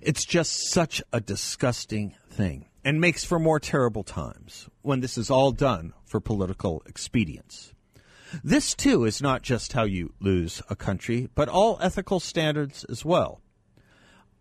It's 0.02 0.24
just 0.24 0.70
such 0.70 1.02
a 1.12 1.20
disgusting 1.20 2.14
thing 2.30 2.66
and 2.84 3.00
makes 3.00 3.24
for 3.24 3.38
more 3.38 3.60
terrible 3.60 4.04
times 4.04 4.68
when 4.82 5.00
this 5.00 5.18
is 5.18 5.30
all 5.30 5.52
done 5.52 5.92
for 6.04 6.20
political 6.20 6.82
expedience. 6.86 7.72
This, 8.42 8.74
too, 8.74 9.04
is 9.04 9.22
not 9.22 9.42
just 9.42 9.74
how 9.74 9.84
you 9.84 10.14
lose 10.18 10.62
a 10.68 10.76
country, 10.76 11.28
but 11.34 11.48
all 11.48 11.78
ethical 11.80 12.20
standards 12.20 12.84
as 12.84 13.04
well. 13.04 13.40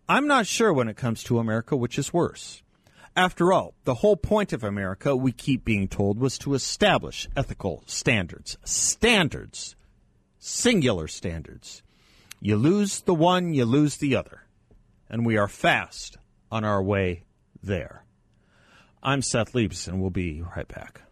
I'm 0.08 0.26
not 0.26 0.46
sure 0.46 0.72
when 0.72 0.88
it 0.88 0.96
comes 0.96 1.22
to 1.24 1.38
America 1.38 1.76
which 1.76 1.98
is 1.98 2.12
worse 2.12 2.62
After 3.16 3.52
all, 3.52 3.74
the 3.84 3.94
whole 3.94 4.16
point 4.16 4.52
of 4.52 4.64
America, 4.64 5.14
we 5.14 5.30
keep 5.30 5.64
being 5.64 5.86
told, 5.86 6.18
was 6.18 6.36
to 6.38 6.54
establish 6.54 7.28
ethical 7.36 7.84
standards. 7.86 8.58
Standards. 8.64 9.76
Singular 10.40 11.06
standards. 11.06 11.82
You 12.40 12.56
lose 12.56 13.02
the 13.02 13.14
one, 13.14 13.54
you 13.54 13.66
lose 13.66 13.98
the 13.98 14.16
other. 14.16 14.42
And 15.08 15.24
we 15.24 15.36
are 15.36 15.46
fast 15.46 16.18
on 16.50 16.64
our 16.64 16.82
way 16.82 17.22
there. 17.62 18.04
I'm 19.00 19.22
Seth 19.22 19.52
Leibsohn, 19.52 19.88
and 19.88 20.00
we'll 20.00 20.10
be 20.10 20.42
right 20.56 20.66
back. 20.66 21.03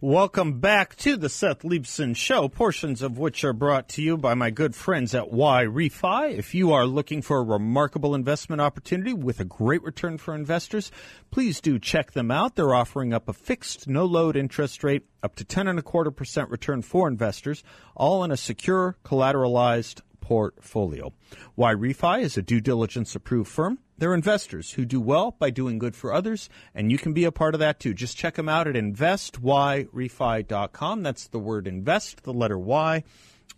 Welcome 0.00 0.60
back 0.60 0.94
to 0.98 1.16
the 1.16 1.28
Seth 1.28 1.62
Leibsohn 1.62 2.14
Show, 2.14 2.48
portions 2.48 3.02
of 3.02 3.18
which 3.18 3.42
are 3.42 3.52
brought 3.52 3.88
to 3.88 4.02
you 4.02 4.16
by 4.16 4.34
my 4.34 4.48
good 4.48 4.76
friends 4.76 5.12
at 5.12 5.32
YRefy. 5.32 6.38
If 6.38 6.54
you 6.54 6.72
are 6.72 6.86
looking 6.86 7.20
for 7.20 7.38
a 7.38 7.42
remarkable 7.42 8.14
investment 8.14 8.62
opportunity 8.62 9.12
with 9.12 9.40
a 9.40 9.44
great 9.44 9.82
return 9.82 10.16
for 10.16 10.36
investors, 10.36 10.92
please 11.32 11.60
do 11.60 11.80
check 11.80 12.12
them 12.12 12.30
out. 12.30 12.54
They're 12.54 12.76
offering 12.76 13.12
up 13.12 13.28
a 13.28 13.32
fixed, 13.32 13.88
no 13.88 14.04
load 14.04 14.36
interest 14.36 14.84
rate, 14.84 15.04
up 15.20 15.34
to 15.34 15.44
ten 15.44 15.66
and 15.66 15.80
a 15.80 15.82
quarter 15.82 16.12
percent 16.12 16.48
return 16.48 16.82
for 16.82 17.08
investors, 17.08 17.64
all 17.96 18.22
in 18.22 18.30
a 18.30 18.36
secure, 18.36 18.96
collateralized 19.04 20.02
portfolio. 20.20 21.12
YRefy 21.58 22.22
is 22.22 22.36
a 22.36 22.42
due 22.42 22.60
diligence 22.60 23.16
approved 23.16 23.50
firm. 23.50 23.80
They're 23.98 24.14
investors 24.14 24.72
who 24.72 24.84
do 24.84 25.00
well 25.00 25.36
by 25.38 25.48
doing 25.50 25.78
good 25.78 25.94
for 25.96 26.14
others, 26.14 26.48
and 26.74 26.92
you 26.92 26.98
can 26.98 27.12
be 27.12 27.24
a 27.24 27.32
part 27.32 27.54
of 27.54 27.60
that 27.60 27.80
too. 27.80 27.94
Just 27.94 28.16
check 28.16 28.36
them 28.36 28.48
out 28.48 28.68
at 28.68 28.76
investyrefy.com. 28.76 31.02
That's 31.02 31.26
the 31.26 31.40
word 31.40 31.66
invest, 31.66 32.22
the 32.22 32.32
letter 32.32 32.58
Y, 32.58 33.02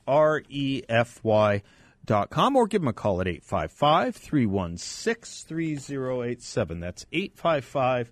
R 0.07 0.43
E 0.49 0.83
F 0.89 1.21
Y. 1.23 1.63
Dot 2.07 2.31
com, 2.31 2.57
or 2.57 2.67
give 2.67 2.81
them 2.81 2.89
a 2.89 2.95
call 2.95 3.21
at 3.21 3.29
855 3.29 4.17
316 4.17 5.47
3087. 5.47 6.81
That's 6.81 7.05
855 7.13 8.11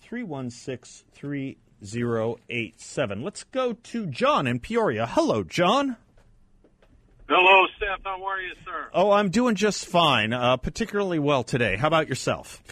316 0.00 1.06
3087. 1.14 3.22
Let's 3.22 3.44
go 3.44 3.74
to 3.74 4.06
John 4.06 4.48
in 4.48 4.58
Peoria. 4.58 5.06
Hello, 5.06 5.44
John. 5.44 5.96
Hello, 7.28 7.66
Seth. 7.78 8.04
How 8.04 8.24
are 8.24 8.40
you, 8.40 8.54
sir? 8.64 8.88
Oh, 8.94 9.10
I'm 9.10 9.28
doing 9.28 9.54
just 9.54 9.86
fine, 9.86 10.32
uh, 10.32 10.56
particularly 10.56 11.18
well 11.18 11.44
today. 11.44 11.76
How 11.76 11.86
about 11.86 12.08
yourself? 12.08 12.62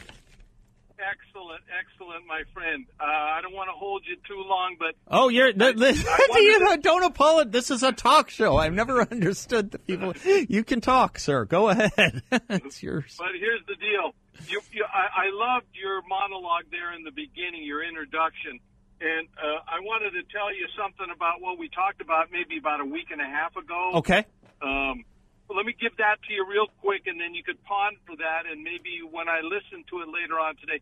Excellent, 0.98 1.60
excellent, 1.78 2.26
my 2.26 2.42
friend. 2.54 2.86
Uh, 2.98 3.04
I 3.04 3.40
don't 3.42 3.52
want 3.52 3.68
to 3.68 3.74
hold 3.74 4.04
you 4.06 4.16
too 4.26 4.42
long, 4.48 4.76
but 4.78 4.94
oh, 5.08 5.28
you're 5.28 5.52
th- 5.52 5.76
th- 5.76 5.96
to... 6.02 6.78
don't 6.80 7.04
apologize. 7.04 7.52
This 7.52 7.70
is 7.70 7.82
a 7.82 7.92
talk 7.92 8.30
show. 8.30 8.56
I've 8.56 8.72
never 8.72 9.02
understood 9.10 9.72
the 9.72 9.78
people. 9.78 10.14
You 10.48 10.64
can 10.64 10.80
talk, 10.80 11.18
sir. 11.18 11.44
Go 11.44 11.68
ahead. 11.68 12.22
it's 12.48 12.82
yours. 12.82 13.14
But 13.18 13.32
here's 13.38 13.60
the 13.68 13.76
deal. 13.76 14.14
You, 14.48 14.62
you, 14.72 14.86
I, 14.88 15.26
I 15.26 15.30
loved 15.32 15.66
your 15.74 16.00
monologue 16.08 16.64
there 16.70 16.94
in 16.94 17.04
the 17.04 17.12
beginning, 17.12 17.62
your 17.64 17.84
introduction. 17.84 18.58
And 19.02 19.28
uh, 19.36 19.60
I 19.68 19.80
wanted 19.80 20.12
to 20.12 20.22
tell 20.32 20.48
you 20.54 20.66
something 20.72 21.12
about 21.14 21.42
what 21.42 21.58
we 21.58 21.68
talked 21.68 22.00
about 22.00 22.32
maybe 22.32 22.56
about 22.56 22.80
a 22.80 22.86
week 22.86 23.08
and 23.12 23.20
a 23.20 23.26
half 23.26 23.54
ago. 23.54 23.92
Okay. 23.96 24.24
Um, 24.62 25.04
let 25.48 25.64
me 25.64 25.74
give 25.78 25.96
that 25.98 26.18
to 26.26 26.32
you 26.32 26.44
real 26.44 26.66
quick, 26.80 27.06
and 27.06 27.20
then 27.20 27.34
you 27.34 27.42
could 27.42 27.62
ponder 27.64 28.16
that. 28.18 28.50
And 28.50 28.62
maybe 28.62 29.00
when 29.08 29.28
I 29.28 29.40
listen 29.42 29.84
to 29.90 30.02
it 30.02 30.08
later 30.08 30.40
on 30.40 30.56
today, 30.56 30.80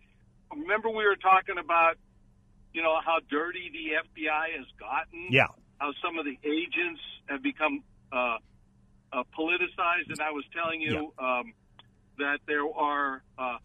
remember 0.50 0.88
we 0.88 1.04
were 1.04 1.16
talking 1.16 1.58
about, 1.58 1.96
you 2.72 2.82
know, 2.82 2.96
how 3.04 3.18
dirty 3.30 3.70
the 3.72 4.00
FBI 4.00 4.56
has 4.56 4.66
gotten. 4.78 5.28
Yeah. 5.30 5.48
How 5.78 5.92
some 6.02 6.18
of 6.18 6.24
the 6.24 6.38
agents 6.44 7.00
have 7.26 7.42
become 7.42 7.82
uh, 8.12 8.38
uh, 9.12 9.22
politicized, 9.36 10.08
and 10.08 10.20
I 10.20 10.30
was 10.30 10.44
telling 10.54 10.80
you 10.80 11.12
yeah. 11.18 11.38
um, 11.40 11.52
that 12.18 12.38
there 12.46 12.66
are 12.66 13.22
uh, 13.38 13.58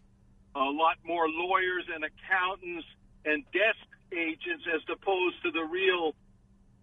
a 0.54 0.70
lot 0.70 0.96
more 1.04 1.28
lawyers 1.28 1.84
and 1.94 2.04
accountants 2.04 2.86
and 3.24 3.44
desk 3.52 3.86
agents 4.12 4.64
as 4.74 4.82
opposed 4.90 5.42
to 5.44 5.50
the 5.50 5.62
real 5.62 6.14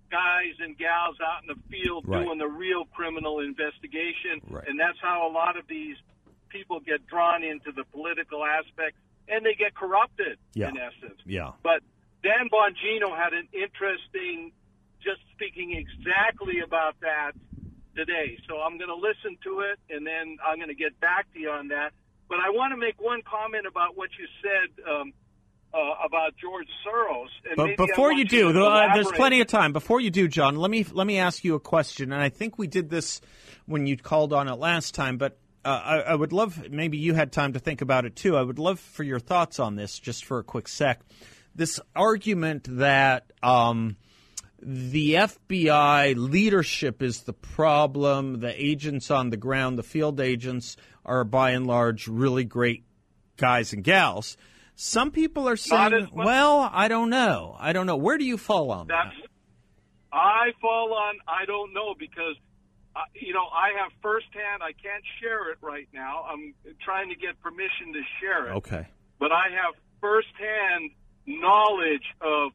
guys 0.10 0.56
and 0.60 0.78
gals 0.78 1.18
out 1.22 1.44
in 1.44 1.48
the 1.48 1.62
field 1.70 2.06
right. 2.08 2.24
doing 2.24 2.38
the 2.38 2.48
real 2.48 2.86
criminal 2.86 3.40
investigation. 3.40 4.42
Right. 4.50 4.68
And 4.68 4.80
that's 4.80 4.98
how 5.02 5.30
a 5.30 5.32
lot 5.32 5.58
of 5.58 5.68
these 5.68 5.98
people 6.50 6.80
get 6.80 7.06
drawn 7.08 7.44
into 7.44 7.72
the 7.72 7.84
political 7.92 8.44
aspect 8.46 8.96
and 9.28 9.46
they 9.46 9.54
get 9.54 9.76
corrupted 9.76 10.38
yeah. 10.54 10.70
in 10.70 10.78
essence. 10.78 11.20
Yeah. 11.26 11.52
But 11.64 11.82
Dan 12.24 12.50
Bongino 12.52 13.16
had 13.16 13.34
an 13.34 13.48
interesting, 13.54 14.52
just 15.04 15.20
speaking 15.34 15.76
exactly 15.76 16.60
about 16.60 16.96
that 17.02 17.34
today. 17.96 18.38
So 18.48 18.62
I'm 18.62 18.78
going 18.78 18.90
to 18.90 18.96
listen 18.96 19.38
to 19.44 19.62
it 19.62 19.80
and 19.90 20.06
then 20.06 20.38
I'm 20.46 20.58
going 20.58 20.70
to 20.70 20.76
get 20.76 21.00
back 21.00 21.32
to 21.34 21.40
you 21.40 21.52
on 21.52 21.70
that. 21.70 21.92
But 22.30 22.40
I 22.40 22.50
want 22.50 22.74
to 22.74 22.78
make 22.78 23.00
one 23.00 23.22
comment 23.22 23.66
about 23.66 23.96
what 23.96 24.10
you 24.20 24.28
said. 24.44 24.68
Um, 24.84 25.14
uh, 25.74 25.78
about 26.06 26.34
George 26.38 26.68
Soros. 26.86 27.28
but 27.56 27.78
before 27.78 28.12
you 28.12 28.26
do, 28.26 28.50
uh, 28.50 28.94
there's 28.94 29.12
plenty 29.12 29.42
of 29.42 29.48
time. 29.48 29.74
Before 29.74 30.00
you 30.00 30.10
do, 30.10 30.28
John, 30.28 30.56
let 30.56 30.72
me 30.72 30.86
let 30.92 31.08
me 31.08 31.18
ask 31.18 31.44
you 31.44 31.56
a 31.56 31.60
question. 31.60 32.12
And 32.12 32.22
I 32.22 32.30
think 32.30 32.58
we 32.58 32.68
did 32.68 32.90
this 32.90 33.22
when 33.66 33.86
you 33.86 33.98
called 33.98 34.34
on 34.34 34.48
it 34.48 34.56
last 34.56 34.96
time, 34.96 35.18
but. 35.18 35.38
Uh, 35.66 35.82
I, 35.84 36.12
I, 36.12 36.16
would 36.16 36.32
love, 36.32 36.70
maybe 36.70 36.98
you 36.98 37.14
had 37.14 37.34
time 37.34 37.52
to 37.52 37.60
think 37.60 37.82
about 37.82 38.06
it 38.06 38.16
too. 38.16 38.38
I 38.38 38.42
would 38.42 38.60
love 38.60 38.80
for 38.80 39.04
your 39.04 39.20
thoughts 39.20 39.60
on 39.60 39.76
this 39.76 40.00
just 40.00 40.24
for 40.24 40.40
a 40.40 40.44
quick 40.44 40.66
sec. 40.66 41.02
This 41.56 41.78
argument 41.94 42.68
that 42.78 43.34
um, 43.44 43.98
the 44.62 45.16
FBI 45.16 46.16
leadership 46.16 47.02
is 47.02 47.24
the 47.24 47.34
problem, 47.34 48.40
the 48.40 48.54
agents 48.64 49.12
on 49.12 49.30
the 49.30 49.36
ground, 49.36 49.78
the 49.78 49.84
field 49.84 50.22
agents 50.22 50.78
are 51.06 51.24
by 51.24 51.52
and 51.52 51.68
large 51.68 52.08
really 52.08 52.44
great 52.44 52.86
guys 53.38 53.74
and 53.74 53.84
gals. 53.84 54.38
Some 54.80 55.10
people 55.10 55.50
are 55.50 55.58
saying, 55.58 56.10
well, 56.14 56.70
I 56.72 56.88
don't 56.88 57.10
know. 57.10 57.56
I 57.60 57.74
don't 57.74 57.88
know. 57.88 57.98
Where 57.98 58.20
do 58.20 58.24
you 58.24 58.38
fall 58.38 58.70
on 58.70 58.86
that? 58.88 59.12
I 60.14 60.52
fall 60.62 60.94
on 60.94 61.16
I 61.28 61.46
don't 61.46 61.74
know 61.74 61.96
because 61.98 62.36
uh, 62.96 63.02
you 63.16 63.34
know 63.34 63.46
I 63.52 63.82
have 63.82 63.92
firsthand. 64.04 64.62
I 64.62 64.72
can't 64.72 65.04
share 65.20 65.52
it 65.52 65.58
right 65.62 65.88
now. 65.94 66.26
I'm 66.30 66.54
trying 66.86 67.10
to 67.10 67.16
get 67.16 67.42
permission 67.42 67.92
to 67.94 68.02
share 68.22 68.48
it. 68.50 68.52
Okay. 68.58 68.88
But 69.20 69.32
I 69.32 69.50
have 69.50 69.74
firsthand 70.00 70.92
knowledge 71.26 72.06
of 72.22 72.52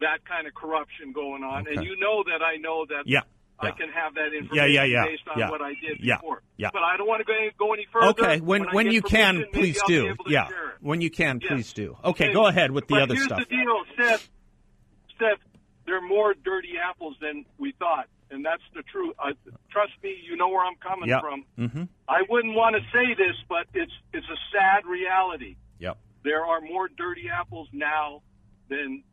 that 0.00 0.24
kind 0.26 0.46
of 0.46 0.54
corruption 0.54 1.12
going 1.12 1.42
on, 1.42 1.62
okay. 1.62 1.76
and 1.76 1.84
you 1.84 1.96
know 1.98 2.22
that 2.24 2.44
I 2.44 2.56
know 2.56 2.84
that. 2.86 3.04
Yeah. 3.06 3.22
I 3.58 3.70
can 3.70 3.88
have 3.90 4.14
that 4.14 4.34
information 4.34 4.72
yeah, 4.72 4.82
yeah, 4.82 4.84
yeah, 4.84 5.04
based 5.04 5.22
on 5.32 5.38
yeah, 5.38 5.50
what 5.50 5.62
I 5.62 5.74
did 5.80 5.98
yeah, 6.00 6.16
before. 6.16 6.42
Yeah. 6.56 6.70
But 6.72 6.82
I 6.82 6.96
don't 6.96 7.06
want 7.06 7.20
to 7.20 7.24
go, 7.24 7.66
go 7.66 7.72
any 7.72 7.86
further. 7.92 8.08
Okay, 8.08 8.40
when 8.40 8.62
when, 8.64 8.74
when 8.74 8.90
you 8.90 9.02
can, 9.02 9.44
please 9.52 9.80
do. 9.86 10.14
Yeah, 10.26 10.48
when 10.80 11.00
you 11.00 11.10
can, 11.10 11.38
yes. 11.40 11.52
please 11.52 11.72
do. 11.72 11.96
Okay, 12.04 12.32
go 12.32 12.46
ahead 12.46 12.72
with 12.72 12.88
the 12.88 12.94
but 12.94 13.02
other 13.02 13.14
here's 13.14 13.26
stuff. 13.26 13.38
the 13.38 13.44
deal, 13.44 13.84
Seth. 13.96 14.28
Seth, 15.18 15.38
there 15.86 15.96
are 15.96 16.08
more 16.08 16.34
dirty 16.34 16.72
apples 16.82 17.16
than 17.20 17.44
we 17.58 17.72
thought, 17.78 18.08
and 18.30 18.44
that's 18.44 18.62
the 18.74 18.82
truth. 18.82 19.14
Uh, 19.18 19.32
trust 19.70 19.92
me, 20.02 20.16
you 20.28 20.36
know 20.36 20.48
where 20.48 20.64
I'm 20.64 20.76
coming 20.76 21.08
yep. 21.08 21.20
from. 21.20 21.44
Mm-hmm. 21.58 21.84
I 22.08 22.22
wouldn't 22.28 22.54
want 22.54 22.76
to 22.76 22.82
say 22.92 23.14
this, 23.14 23.36
but 23.48 23.66
it's 23.74 23.92
it's 24.12 24.26
a 24.26 24.38
sad 24.52 24.86
reality. 24.88 25.56
Yep. 25.78 25.98
There 26.24 26.44
are 26.44 26.60
more 26.60 26.88
dirty 26.88 27.28
apples 27.28 27.68
now 27.72 28.22
than 28.68 29.04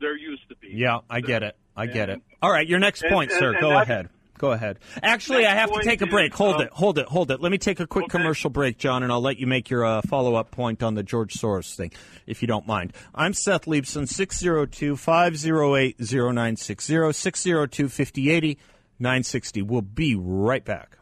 there 0.00 0.16
used 0.16 0.48
to 0.48 0.56
be. 0.56 0.68
Yeah, 0.72 0.98
I 1.08 1.20
get 1.20 1.42
it. 1.42 1.56
I 1.76 1.86
get 1.86 2.10
it. 2.10 2.20
All 2.42 2.50
right, 2.50 2.66
your 2.66 2.78
next 2.78 3.04
point, 3.08 3.30
and, 3.30 3.38
sir. 3.38 3.52
And 3.52 3.60
go 3.60 3.78
ahead. 3.78 4.08
Go 4.38 4.52
ahead. 4.52 4.78
Actually, 5.02 5.46
I 5.46 5.54
have 5.54 5.72
to 5.72 5.82
take 5.82 6.00
a 6.00 6.06
break. 6.06 6.32
Hold 6.34 6.56
um, 6.56 6.62
it. 6.62 6.70
Hold 6.72 6.98
it. 6.98 7.06
Hold 7.06 7.30
it. 7.32 7.40
Let 7.40 7.50
me 7.50 7.58
take 7.58 7.80
a 7.80 7.86
quick 7.86 8.04
okay. 8.04 8.18
commercial 8.18 8.50
break, 8.50 8.78
John, 8.78 9.02
and 9.02 9.10
I'll 9.10 9.20
let 9.20 9.38
you 9.38 9.46
make 9.46 9.68
your 9.68 9.84
uh, 9.84 10.00
follow 10.02 10.36
up 10.36 10.52
point 10.52 10.82
on 10.82 10.94
the 10.94 11.02
George 11.02 11.34
Soros 11.34 11.74
thing, 11.74 11.92
if 12.26 12.40
you 12.40 12.48
don't 12.48 12.66
mind. 12.66 12.92
I'm 13.14 13.34
Seth 13.34 13.66
Leibsohn, 13.66 14.08
602 14.08 14.96
508 14.96 15.96
0960, 15.98 17.12
602 17.12 17.88
5080 17.88 18.58
960. 19.00 19.62
We'll 19.62 19.82
be 19.82 20.14
right 20.14 20.64
back. 20.64 20.98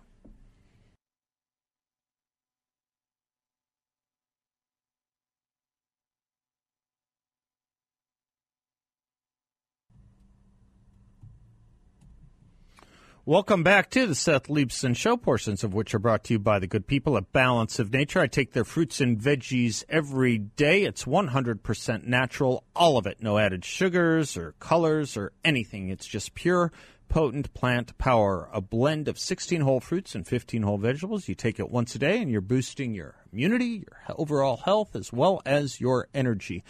Welcome 13.29 13.65
back 13.65 13.91
to 13.91 14.07
the 14.07 14.15
Seth 14.15 14.45
Leibsohn 14.45 14.95
Show, 14.95 15.17
portions 15.17 15.65
of 15.65 15.75
which 15.75 15.97
are 15.97 15.99
brought 15.99 16.23
to 16.23 16.35
you 16.35 16.39
by 16.39 16.61
the 16.61 16.69
good 16.69 16.87
people 16.87 17.17
at 17.17 17.33
Balance 17.33 17.81
of 17.81 17.93
Nature. 17.93 18.21
I 18.21 18.29
take 18.29 18.53
their 18.53 18.65
fruits 18.65 19.01
and 19.01 19.19
veggies 19.19 19.83
every 19.89 20.39
day. 20.39 20.85
It's 20.85 21.07
100% 21.07 22.07
natural, 22.07 22.63
all 22.77 22.97
of 22.99 23.07
it. 23.09 23.21
No 23.21 23.37
added 23.37 23.65
sugars 23.65 24.37
or 24.37 24.53
colors 24.61 25.17
or 25.17 25.33
anything. 25.45 25.89
It's 25.89 26.07
just 26.07 26.37
pure, 26.37 26.71
potent 27.09 27.53
plant 27.53 27.99
power. 27.99 28.49
A 28.53 28.61
blend 28.61 29.09
of 29.09 29.19
16 29.19 29.61
whole 29.61 29.81
fruits 29.81 30.15
and 30.15 30.25
15 30.25 30.63
whole 30.63 30.79
vegetables. 30.79 31.27
You 31.27 31.35
take 31.35 31.59
it 31.59 31.69
once 31.69 31.97
a 31.97 31.99
day 31.99 32.23
and 32.23 32.31
you're 32.31 32.41
boosting 32.41 32.95
your 32.95 33.17
immunity, 33.33 33.85
your 33.89 34.17
overall 34.17 34.59
health, 34.59 34.95
as 34.95 35.13
well 35.13 35.43
as 35.45 35.81
your 35.81 36.07
energy. 36.15 36.63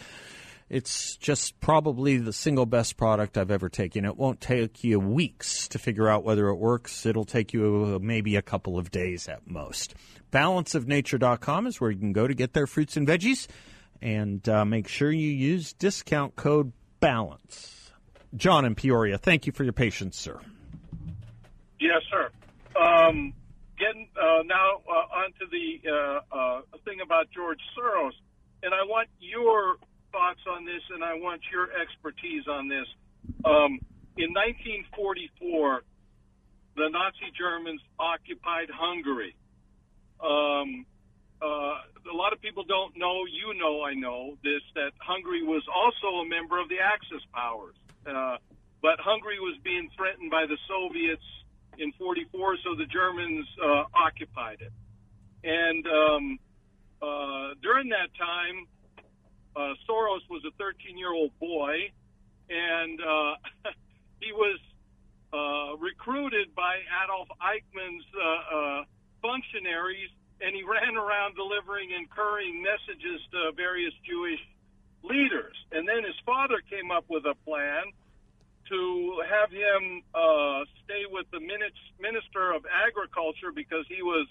It's 0.69 1.15
just 1.15 1.59
probably 1.61 2.17
the 2.17 2.33
single 2.33 2.65
best 2.65 2.97
product 2.97 3.37
I've 3.37 3.51
ever 3.51 3.69
taken. 3.69 4.03
It 4.03 4.17
won't 4.17 4.41
take 4.41 4.83
you 4.83 4.99
weeks 4.99 5.69
to 5.69 5.79
figure 5.79 6.09
out 6.09 6.25
whether 6.25 6.49
it 6.49 6.55
works. 6.55 7.05
It'll 7.05 7.25
take 7.25 7.53
you 7.53 7.99
maybe 8.01 8.35
a 8.35 8.41
couple 8.41 8.77
of 8.77 8.91
days 8.91 9.29
at 9.29 9.49
most. 9.49 9.95
Balanceofnature.com 10.31 11.67
is 11.67 11.79
where 11.79 11.91
you 11.91 11.99
can 11.99 12.11
go 12.11 12.27
to 12.27 12.33
get 12.33 12.53
their 12.53 12.67
fruits 12.67 12.97
and 12.97 13.07
veggies. 13.07 13.47
And 14.01 14.47
uh, 14.49 14.65
make 14.65 14.87
sure 14.87 15.09
you 15.09 15.29
use 15.29 15.73
discount 15.73 16.35
code 16.35 16.73
BALANCE. 16.99 17.91
John 18.35 18.65
in 18.65 18.75
Peoria, 18.75 19.17
thank 19.17 19.47
you 19.47 19.53
for 19.53 19.63
your 19.63 19.73
patience, 19.73 20.17
sir. 20.17 20.39
Yes, 21.79 22.01
sir. 22.11 22.29
Um, 22.79 23.33
getting 23.79 24.09
uh, 24.15 24.43
now 24.43 24.81
uh, 24.87 25.21
onto 25.21 25.49
the 25.49 25.89
uh, 25.89 26.35
uh, 26.35 26.61
thing 26.85 26.99
about 27.03 27.27
George 27.33 27.59
Soros, 27.77 28.11
and 28.63 28.73
I 28.73 28.83
want 28.83 29.07
your 29.19 29.77
thoughts 30.17 30.41
on 30.49 30.65
this, 30.65 30.81
and 30.93 31.03
I 31.03 31.13
want 31.13 31.41
your 31.51 31.69
expertise 31.77 32.47
on 32.49 32.67
this. 32.67 32.87
Um, 33.45 33.77
in 34.17 34.33
1944, 34.33 35.83
the 36.75 36.89
Nazi 36.89 37.29
Germans 37.37 37.81
occupied 37.99 38.69
Hungary. 38.73 39.35
Um, 40.17 40.85
uh, 41.39 41.85
a 42.09 42.15
lot 42.17 42.33
of 42.33 42.41
people 42.41 42.63
don't 42.63 42.97
know, 42.97 43.25
you 43.29 43.53
know, 43.53 43.83
I 43.83 43.93
know 43.93 44.37
this, 44.43 44.65
that 44.73 44.91
Hungary 44.97 45.43
was 45.43 45.61
also 45.69 46.25
a 46.25 46.25
member 46.25 46.59
of 46.59 46.67
the 46.67 46.81
Axis 46.81 47.21
powers. 47.31 47.75
Uh, 48.01 48.37
but 48.81 48.97
Hungary 48.99 49.39
was 49.39 49.57
being 49.63 49.89
threatened 49.95 50.31
by 50.31 50.45
the 50.47 50.57
Soviets 50.67 51.25
in 51.77 51.91
44, 51.93 52.57
so 52.63 52.73
the 52.73 52.85
Germans 52.85 53.45
uh, 53.61 53.83
occupied 53.93 54.65
it. 54.65 54.73
And 55.43 55.85
um, 55.85 56.39
uh, 57.01 57.53
during 57.61 57.89
that 57.89 58.09
time, 58.17 58.65
uh, 59.57 59.73
Soros 59.89 60.21
was 60.29 60.43
a 60.45 60.51
13 60.57 60.97
year 60.97 61.11
old 61.11 61.31
boy, 61.39 61.89
and 62.49 63.01
uh, 63.01 63.33
he 64.21 64.31
was 64.31 64.59
uh, 65.33 65.75
recruited 65.77 66.53
by 66.55 66.77
Adolf 67.03 67.27
Eichmann's 67.41 68.05
uh, 68.13 68.55
uh, 68.55 68.83
functionaries, 69.21 70.09
and 70.41 70.55
he 70.55 70.63
ran 70.63 70.95
around 70.95 71.35
delivering 71.35 71.89
encouraging 71.91 72.61
messages 72.61 73.19
to 73.31 73.51
various 73.55 73.93
Jewish 74.05 74.39
leaders. 75.03 75.55
And 75.71 75.87
then 75.87 76.03
his 76.03 76.15
father 76.25 76.61
came 76.69 76.91
up 76.91 77.05
with 77.09 77.25
a 77.25 77.35
plan 77.43 77.91
to 78.69 79.23
have 79.29 79.49
him 79.49 80.03
uh, 80.13 80.65
stay 80.83 81.07
with 81.09 81.25
the 81.31 81.39
minister 81.39 82.51
of 82.53 82.65
agriculture 82.67 83.51
because 83.55 83.85
he 83.87 84.03
was 84.03 84.27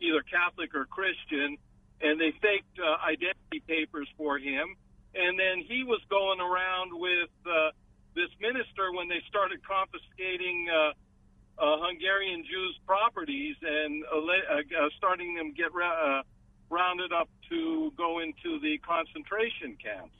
either 0.00 0.24
Catholic 0.24 0.74
or 0.74 0.86
Christian, 0.86 1.58
and 2.00 2.20
they 2.20 2.32
faked 2.42 2.78
uh, 2.78 2.98
identity 3.06 3.62
papers 3.66 4.08
for 4.16 4.38
him. 4.38 4.76
And 5.14 5.38
then 5.38 5.62
he 5.62 5.84
was 5.84 6.00
going 6.10 6.40
around 6.40 6.90
with 6.92 7.30
uh, 7.46 7.70
this 8.14 8.30
minister 8.40 8.90
when 8.92 9.08
they 9.08 9.22
started 9.28 9.60
confiscating 9.62 10.66
uh, 10.70 10.92
uh, 11.58 11.76
Hungarian 11.86 12.42
Jews' 12.42 12.78
properties 12.86 13.56
and 13.62 14.04
uh, 14.10 14.18
uh, 14.18 14.58
uh, 14.58 14.88
starting 14.98 15.34
them 15.34 15.54
get 15.54 15.72
ra- 15.72 16.18
uh, 16.18 16.22
rounded 16.70 17.12
up 17.12 17.28
to 17.50 17.92
go 17.96 18.18
into 18.18 18.58
the 18.58 18.78
concentration 18.82 19.78
camps. 19.78 20.18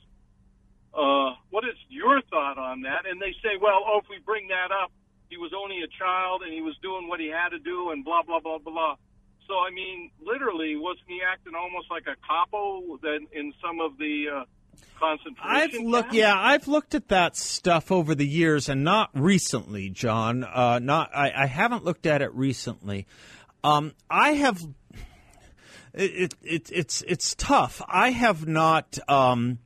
Uh, 0.95 1.35
what 1.51 1.65
is 1.67 1.75
your 1.89 2.21
thought 2.31 2.57
on 2.57 2.81
that? 2.83 3.03
And 3.03 3.19
they 3.21 3.35
say, 3.43 3.59
well, 3.59 3.83
oh, 3.83 3.99
if 3.99 4.07
we 4.09 4.19
bring 4.23 4.47
that 4.47 4.71
up, 4.71 4.91
he 5.27 5.35
was 5.35 5.51
only 5.51 5.83
a 5.83 5.91
child 5.99 6.43
and 6.43 6.53
he 6.53 6.61
was 6.61 6.75
doing 6.81 7.09
what 7.09 7.19
he 7.19 7.27
had 7.27 7.49
to 7.49 7.59
do 7.59 7.91
and 7.91 8.05
blah, 8.05 8.23
blah, 8.23 8.39
blah, 8.39 8.59
blah. 8.59 8.95
So, 9.47 9.53
I 9.55 9.71
mean, 9.71 10.11
literally, 10.23 10.75
wasn't 10.75 11.07
he 11.07 11.19
acting 11.21 11.53
almost 11.55 11.91
like 11.91 12.03
a 12.07 12.15
capo 12.25 12.97
then 13.01 13.27
in 13.31 13.53
some 13.63 13.79
of 13.79 13.97
the 13.97 14.25
uh, 14.33 14.43
concentration 14.99 15.41
I've 15.43 15.73
looked, 15.73 16.13
yeah, 16.13 16.33
I've 16.35 16.67
looked 16.67 16.95
at 16.95 17.09
that 17.09 17.35
stuff 17.35 17.91
over 17.91 18.15
the 18.15 18.27
years, 18.27 18.69
and 18.69 18.83
not 18.83 19.09
recently, 19.13 19.89
John. 19.89 20.43
Uh, 20.43 20.79
not, 20.79 21.11
I, 21.15 21.31
I 21.35 21.45
haven't 21.45 21.83
looked 21.83 22.05
at 22.05 22.21
it 22.21 22.33
recently. 22.33 23.05
Um, 23.63 23.93
I 24.09 24.31
have. 24.31 24.65
It, 25.93 26.33
it, 26.43 26.69
it's 26.71 27.03
it's 27.03 27.35
tough. 27.35 27.81
I 27.87 28.11
have 28.11 28.45
not. 28.47 28.99
Um, 29.07 29.59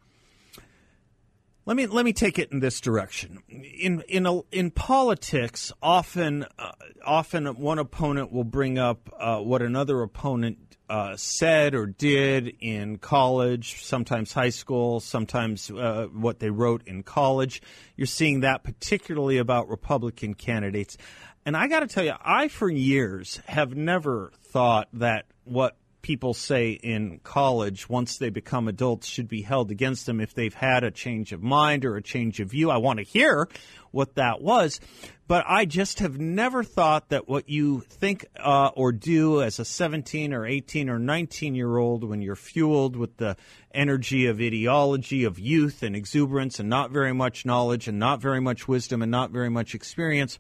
let 1.70 1.76
me 1.76 1.86
let 1.86 2.04
me 2.04 2.14
take 2.14 2.40
it 2.40 2.52
in 2.52 2.62
this 2.62 2.82
direction. 2.82 3.44
In 3.48 4.02
in 4.08 4.26
a, 4.26 4.42
in 4.52 4.72
politics, 4.72 5.72
often 5.84 6.48
uh, 6.58 6.72
often 7.06 7.46
one 7.46 7.78
opponent 7.78 8.32
will 8.32 8.44
bring 8.44 8.80
up 8.80 9.08
uh, 9.20 9.38
what 9.38 9.62
another 9.62 10.02
opponent 10.02 10.58
uh, 10.90 11.16
said 11.16 11.76
or 11.76 11.86
did 11.86 12.56
in 12.60 12.98
college, 12.98 13.84
sometimes 13.84 14.34
high 14.34 14.50
school, 14.50 15.00
sometimes 15.00 15.70
uh, 15.70 16.08
what 16.12 16.40
they 16.40 16.50
wrote 16.50 16.88
in 16.88 17.04
college. 17.04 17.62
You're 17.96 18.08
seeing 18.08 18.40
that 18.40 18.64
particularly 18.64 19.38
about 19.38 19.70
Republican 19.70 20.34
candidates. 20.34 20.98
And 21.46 21.56
I 21.56 21.68
got 21.68 21.82
to 21.82 21.88
tell 21.88 22.04
you, 22.04 22.14
I 22.20 22.48
for 22.48 22.68
years 22.68 23.42
have 23.46 23.76
never 23.76 24.32
thought 24.42 24.88
that 24.94 25.28
what 25.44 25.78
people 26.02 26.34
say 26.34 26.72
in 26.72 27.20
college 27.24 27.90
once 27.90 28.18
they 28.18 28.30
become 28.30 28.68
adults 28.68 29.08
should 29.08 29.28
be 29.28 29.42
held 29.42 29.72
against 29.72 30.06
them 30.06 30.20
if 30.20 30.34
they've 30.34 30.54
had 30.54 30.84
a 30.84 30.92
change 30.92 31.32
of 31.32 31.44
mind 31.44 31.86
or 31.86 31.98
a 31.98 32.02
change 32.02 32.40
of 32.40 32.50
view. 32.50 32.70
I 32.70 32.78
want 32.78 33.00
to 33.00 33.04
hear 33.04 33.50
what 33.92 34.16
that 34.16 34.42
was, 34.42 34.80
but 35.28 35.46
I 35.48 35.66
just 35.66 36.00
have 36.00 36.20
never 36.20 36.64
thought 36.64 37.10
that 37.10 37.28
what 37.28 37.50
you 37.50 37.82
think 37.82 38.26
uh, 38.40 38.72
or 38.76 38.92
do 38.92 39.42
as 39.42 39.60
a 39.60 39.66
17 39.66 40.34
or 40.34 40.46
18 40.46 40.90
or 40.90 41.00
19 41.00 41.56
year 41.56 41.78
old 41.78 42.04
when 42.04 42.22
you're 42.22 42.36
fueled 42.36 42.96
with 42.96 43.18
the 43.18 43.36
energy 43.74 44.28
of 44.28 44.40
ideology, 44.40 45.24
of 45.24 45.40
youth 45.40 45.84
and 45.84 45.96
exuberance 45.96 46.60
and 46.60 46.70
not 46.70 46.92
very 46.92 47.14
much 47.14 47.46
knowledge 47.46 47.88
and 47.88 48.00
not 48.00 48.22
very 48.22 48.40
much 48.40 48.68
wisdom 48.68 49.02
and 49.02 49.12
not 49.12 49.32
very 49.32 49.50
much 49.50 49.76
experience 49.76 50.40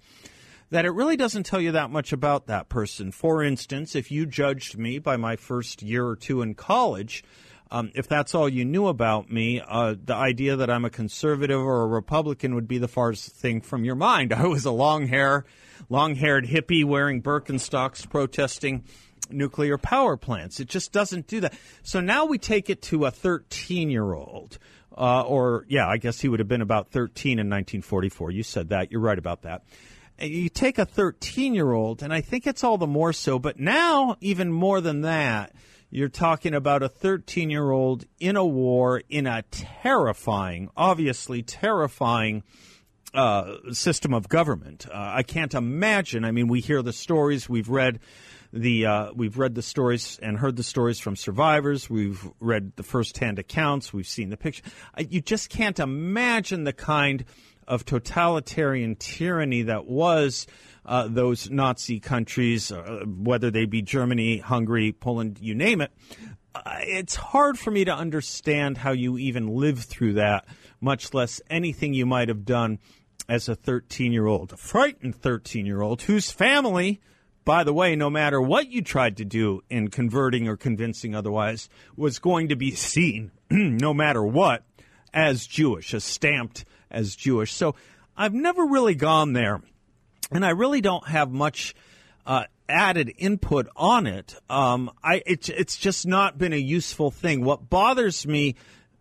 that 0.69 0.85
it 0.85 0.91
really 0.91 1.17
doesn't 1.17 1.43
tell 1.43 1.61
you 1.61 1.71
that 1.71 1.89
much 1.89 2.13
about 2.13 2.47
that 2.47 2.69
person. 2.69 3.11
For 3.11 3.43
instance, 3.43 3.95
if 3.95 4.11
you 4.11 4.25
judged 4.25 4.77
me 4.77 4.99
by 4.99 5.17
my 5.17 5.35
first 5.35 5.81
year 5.81 6.05
or 6.05 6.15
two 6.15 6.41
in 6.41 6.53
college, 6.53 7.23
um, 7.71 7.91
if 7.95 8.07
that's 8.07 8.33
all 8.33 8.49
you 8.49 8.65
knew 8.65 8.87
about 8.87 9.31
me, 9.31 9.61
uh, 9.61 9.95
the 10.03 10.15
idea 10.15 10.55
that 10.55 10.69
I'm 10.69 10.85
a 10.85 10.89
conservative 10.89 11.59
or 11.59 11.83
a 11.83 11.87
Republican 11.87 12.55
would 12.55 12.67
be 12.67 12.77
the 12.77 12.87
farthest 12.87 13.35
thing 13.35 13.61
from 13.61 13.83
your 13.83 13.95
mind. 13.95 14.33
I 14.33 14.47
was 14.47 14.65
a 14.65 14.71
long 14.71 15.07
hair, 15.07 15.45
long 15.89 16.15
haired 16.15 16.45
hippie 16.45 16.85
wearing 16.85 17.21
Birkenstocks 17.21 18.09
protesting 18.09 18.83
nuclear 19.31 19.77
power 19.77 20.17
plants. 20.17 20.59
It 20.59 20.67
just 20.67 20.91
doesn't 20.91 21.27
do 21.27 21.41
that. 21.41 21.53
So 21.83 21.99
now 21.99 22.25
we 22.25 22.39
take 22.39 22.69
it 22.69 22.81
to 22.83 23.05
a 23.05 23.11
13 23.11 23.89
year 23.89 24.13
old. 24.13 24.57
Uh, 24.97 25.21
or, 25.21 25.65
yeah, 25.69 25.87
I 25.87 25.95
guess 25.95 26.19
he 26.19 26.27
would 26.27 26.39
have 26.39 26.49
been 26.49 26.61
about 26.61 26.91
13 26.91 27.33
in 27.33 27.47
1944. 27.47 28.31
You 28.31 28.43
said 28.43 28.69
that. 28.69 28.91
You're 28.91 28.99
right 28.99 29.17
about 29.17 29.43
that 29.43 29.63
you 30.21 30.49
take 30.49 30.77
a 30.77 30.85
13 30.85 31.53
year 31.53 31.71
old, 31.71 32.01
and 32.03 32.13
I 32.13 32.21
think 32.21 32.47
it's 32.47 32.63
all 32.63 32.77
the 32.77 32.87
more 32.87 33.13
so, 33.13 33.39
but 33.39 33.59
now, 33.59 34.15
even 34.21 34.51
more 34.51 34.81
than 34.81 35.01
that, 35.01 35.53
you're 35.89 36.09
talking 36.09 36.53
about 36.53 36.83
a 36.83 36.89
13 36.89 37.49
year 37.49 37.71
old 37.71 38.05
in 38.19 38.35
a 38.35 38.45
war 38.45 39.01
in 39.09 39.25
a 39.27 39.43
terrifying, 39.51 40.69
obviously 40.77 41.41
terrifying 41.41 42.43
uh, 43.13 43.55
system 43.71 44.13
of 44.13 44.29
government. 44.29 44.85
Uh, 44.87 44.93
I 44.93 45.23
can't 45.23 45.53
imagine. 45.53 46.23
I 46.23 46.31
mean, 46.31 46.47
we 46.47 46.61
hear 46.61 46.81
the 46.83 46.93
stories, 46.93 47.49
we've 47.49 47.69
read 47.69 47.99
the 48.51 48.85
uh, 48.85 49.11
we've 49.13 49.37
read 49.37 49.55
the 49.55 49.61
stories 49.61 50.19
and 50.21 50.37
heard 50.37 50.55
the 50.55 50.63
stories 50.63 50.99
from 50.99 51.15
survivors. 51.15 51.89
We've 51.89 52.27
read 52.39 52.75
the 52.75 52.83
firsthand 52.83 53.37
accounts. 53.37 53.93
We've 53.93 54.07
seen 54.07 54.29
the 54.29 54.37
picture. 54.37 54.63
You 54.97 55.21
just 55.21 55.49
can't 55.49 55.79
imagine 55.79 56.63
the 56.63 56.73
kind 56.73 57.25
of 57.69 57.85
totalitarian 57.85 58.95
tyranny 58.95 59.61
that 59.61 59.85
was 59.85 60.47
uh, 60.85 61.07
those 61.07 61.49
Nazi 61.49 61.99
countries, 61.99 62.71
uh, 62.71 63.03
whether 63.05 63.51
they 63.51 63.65
be 63.65 63.83
Germany, 63.83 64.39
Hungary, 64.39 64.91
Poland, 64.91 65.37
you 65.39 65.53
name 65.53 65.81
it. 65.81 65.91
Uh, 66.55 66.61
it's 66.79 67.15
hard 67.15 67.59
for 67.59 67.69
me 67.69 67.85
to 67.85 67.93
understand 67.93 68.79
how 68.79 68.91
you 68.91 69.19
even 69.19 69.47
live 69.47 69.79
through 69.79 70.13
that, 70.13 70.45
much 70.81 71.13
less 71.13 71.39
anything 71.49 71.93
you 71.93 72.07
might 72.07 72.27
have 72.27 72.43
done 72.43 72.79
as 73.29 73.47
a 73.47 73.55
13 73.55 74.11
year 74.11 74.25
old, 74.25 74.51
a 74.51 74.57
frightened 74.57 75.15
13 75.15 75.67
year 75.67 75.81
old 75.81 76.01
whose 76.01 76.31
family, 76.31 76.99
by 77.45 77.63
the 77.63 77.73
way, 77.73 77.95
no 77.95 78.09
matter 78.09 78.41
what 78.41 78.71
you 78.71 78.81
tried 78.81 79.17
to 79.17 79.25
do 79.25 79.61
in 79.69 79.89
converting 79.89 80.47
or 80.47 80.57
convincing 80.57 81.13
otherwise, 81.13 81.69
was 81.95 82.17
going 82.17 82.49
to 82.49 82.55
be 82.55 82.71
seen, 82.71 83.29
no 83.51 83.93
matter 83.93 84.23
what, 84.23 84.63
as 85.13 85.45
Jewish, 85.45 85.93
as 85.93 86.03
stamped 86.03 86.65
as 86.91 87.15
Jewish. 87.15 87.53
So 87.53 87.75
I've 88.15 88.33
never 88.33 88.65
really 88.65 88.95
gone 88.95 89.33
there, 89.33 89.61
and 90.31 90.45
I 90.45 90.49
really 90.49 90.81
don't 90.81 91.07
have 91.07 91.31
much 91.31 91.75
uh, 92.25 92.43
added 92.67 93.13
input 93.17 93.67
on 93.75 94.07
it. 94.07 94.35
Um, 94.49 94.91
I 95.03 95.21
it's 95.25 95.49
it's 95.49 95.77
just 95.77 96.05
not 96.05 96.37
been 96.37 96.53
a 96.53 96.57
useful 96.57 97.11
thing. 97.11 97.43
What 97.43 97.69
bothers 97.69 98.27
me 98.27 98.55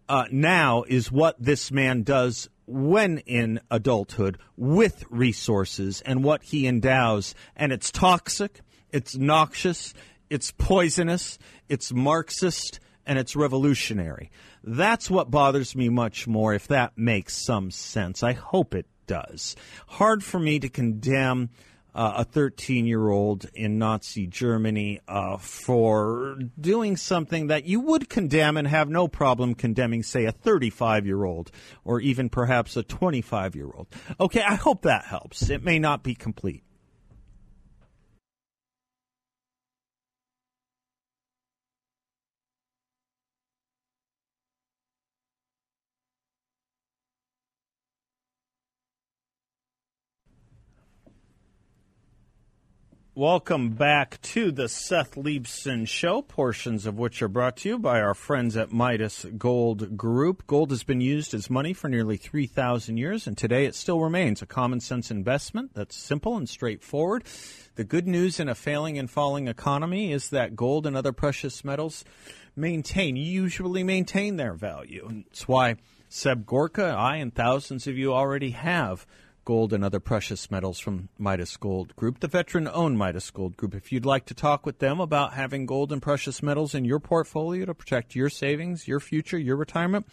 uh, 0.08 0.24
now 0.30 0.84
is 0.88 1.12
what 1.12 1.36
this 1.38 1.70
man 1.70 2.02
does 2.02 2.48
when 2.66 3.18
in 3.18 3.60
adulthood 3.70 4.38
with 4.56 5.04
resources 5.10 6.02
and 6.02 6.22
what 6.22 6.42
he 6.42 6.66
endows, 6.66 7.34
and 7.56 7.72
it's 7.72 7.90
toxic, 7.90 8.60
it's 8.90 9.16
noxious, 9.16 9.94
it's 10.28 10.50
poisonous, 10.52 11.38
it's 11.68 11.92
Marxist 11.92 12.80
and 13.08 13.18
it's 13.18 13.34
revolutionary. 13.34 14.30
That's 14.62 15.10
what 15.10 15.30
bothers 15.30 15.74
me 15.74 15.88
much 15.88 16.28
more, 16.28 16.54
if 16.54 16.68
that 16.68 16.92
makes 16.96 17.34
some 17.34 17.70
sense. 17.70 18.22
I 18.22 18.34
hope 18.34 18.74
it 18.74 18.86
does. 19.06 19.56
Hard 19.88 20.22
for 20.22 20.38
me 20.38 20.60
to 20.60 20.68
condemn 20.68 21.48
uh, 21.94 22.12
a 22.18 22.24
13 22.24 22.86
year 22.86 23.08
old 23.08 23.46
in 23.54 23.78
Nazi 23.78 24.26
Germany 24.26 25.00
uh, 25.08 25.38
for 25.38 26.38
doing 26.60 26.96
something 26.98 27.46
that 27.48 27.64
you 27.64 27.80
would 27.80 28.10
condemn 28.10 28.58
and 28.58 28.68
have 28.68 28.90
no 28.90 29.08
problem 29.08 29.54
condemning, 29.54 30.02
say, 30.02 30.26
a 30.26 30.32
35 30.32 31.06
year 31.06 31.24
old 31.24 31.50
or 31.84 32.00
even 32.00 32.28
perhaps 32.28 32.76
a 32.76 32.82
25 32.82 33.56
year 33.56 33.70
old. 33.74 33.88
Okay, 34.20 34.42
I 34.42 34.54
hope 34.54 34.82
that 34.82 35.06
helps. 35.06 35.48
It 35.48 35.64
may 35.64 35.78
not 35.78 36.02
be 36.02 36.14
complete. 36.14 36.62
Welcome 53.18 53.70
back 53.70 54.22
to 54.22 54.52
the 54.52 54.68
Seth 54.68 55.16
Leibsohn 55.16 55.88
Show, 55.88 56.22
portions 56.22 56.86
of 56.86 57.00
which 57.00 57.20
are 57.20 57.26
brought 57.26 57.56
to 57.56 57.70
you 57.70 57.76
by 57.76 58.00
our 58.00 58.14
friends 58.14 58.56
at 58.56 58.70
Midas 58.70 59.26
Gold 59.36 59.96
Group. 59.96 60.46
Gold 60.46 60.70
has 60.70 60.84
been 60.84 61.00
used 61.00 61.34
as 61.34 61.50
money 61.50 61.72
for 61.72 61.88
nearly 61.88 62.16
3,000 62.16 62.96
years, 62.96 63.26
and 63.26 63.36
today 63.36 63.64
it 63.64 63.74
still 63.74 63.98
remains 63.98 64.40
a 64.40 64.46
common 64.46 64.78
sense 64.78 65.10
investment 65.10 65.74
that's 65.74 65.96
simple 65.96 66.36
and 66.36 66.48
straightforward. 66.48 67.24
The 67.74 67.82
good 67.82 68.06
news 68.06 68.38
in 68.38 68.48
a 68.48 68.54
failing 68.54 69.00
and 69.00 69.10
falling 69.10 69.48
economy 69.48 70.12
is 70.12 70.30
that 70.30 70.54
gold 70.54 70.86
and 70.86 70.96
other 70.96 71.12
precious 71.12 71.64
metals 71.64 72.04
maintain, 72.54 73.16
usually 73.16 73.82
maintain 73.82 74.36
their 74.36 74.54
value. 74.54 75.06
And 75.08 75.24
it's 75.26 75.48
why 75.48 75.74
Seb 76.08 76.46
Gorka, 76.46 76.84
I, 76.84 77.16
and 77.16 77.34
thousands 77.34 77.88
of 77.88 77.98
you 77.98 78.14
already 78.14 78.52
have 78.52 79.08
gold 79.48 79.72
and 79.72 79.82
other 79.82 79.98
precious 79.98 80.50
metals 80.50 80.78
from 80.78 81.08
Midas 81.16 81.56
Gold 81.56 81.96
Group, 81.96 82.20
the 82.20 82.28
veteran 82.28 82.68
owned 82.70 82.98
Midas 82.98 83.30
Gold 83.30 83.56
Group. 83.56 83.74
If 83.74 83.90
you'd 83.90 84.04
like 84.04 84.26
to 84.26 84.34
talk 84.34 84.66
with 84.66 84.78
them 84.78 85.00
about 85.00 85.32
having 85.32 85.64
gold 85.64 85.90
and 85.90 86.02
precious 86.02 86.42
metals 86.42 86.74
in 86.74 86.84
your 86.84 87.00
portfolio 87.00 87.64
to 87.64 87.72
protect 87.72 88.14
your 88.14 88.28
savings, 88.28 88.86
your 88.86 89.00
future, 89.00 89.38
your 89.38 89.56
retirement, 89.56 90.06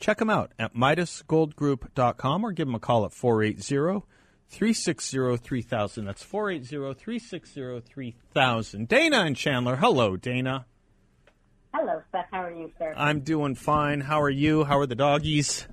check 0.00 0.16
them 0.16 0.30
out 0.30 0.52
at 0.58 0.74
MidasGoldGroup.com 0.74 2.44
or 2.44 2.52
give 2.52 2.66
them 2.66 2.74
a 2.74 2.80
call 2.80 3.04
at 3.04 3.12
480 3.12 4.06
360 4.48 5.36
3000. 5.36 6.04
That's 6.06 6.22
480 6.22 6.98
360 6.98 7.80
3000. 7.80 8.88
Dana 8.88 9.18
and 9.18 9.36
Chandler. 9.36 9.76
Hello, 9.76 10.16
Dana. 10.16 10.64
Hello, 11.74 12.00
Seth. 12.10 12.24
How 12.30 12.44
are 12.44 12.54
you, 12.54 12.72
sir? 12.78 12.94
I'm 12.96 13.20
doing 13.20 13.54
fine. 13.54 14.00
How 14.00 14.22
are 14.22 14.30
you? 14.30 14.64
How 14.64 14.78
are 14.78 14.86
the 14.86 14.94
doggies? 14.94 15.68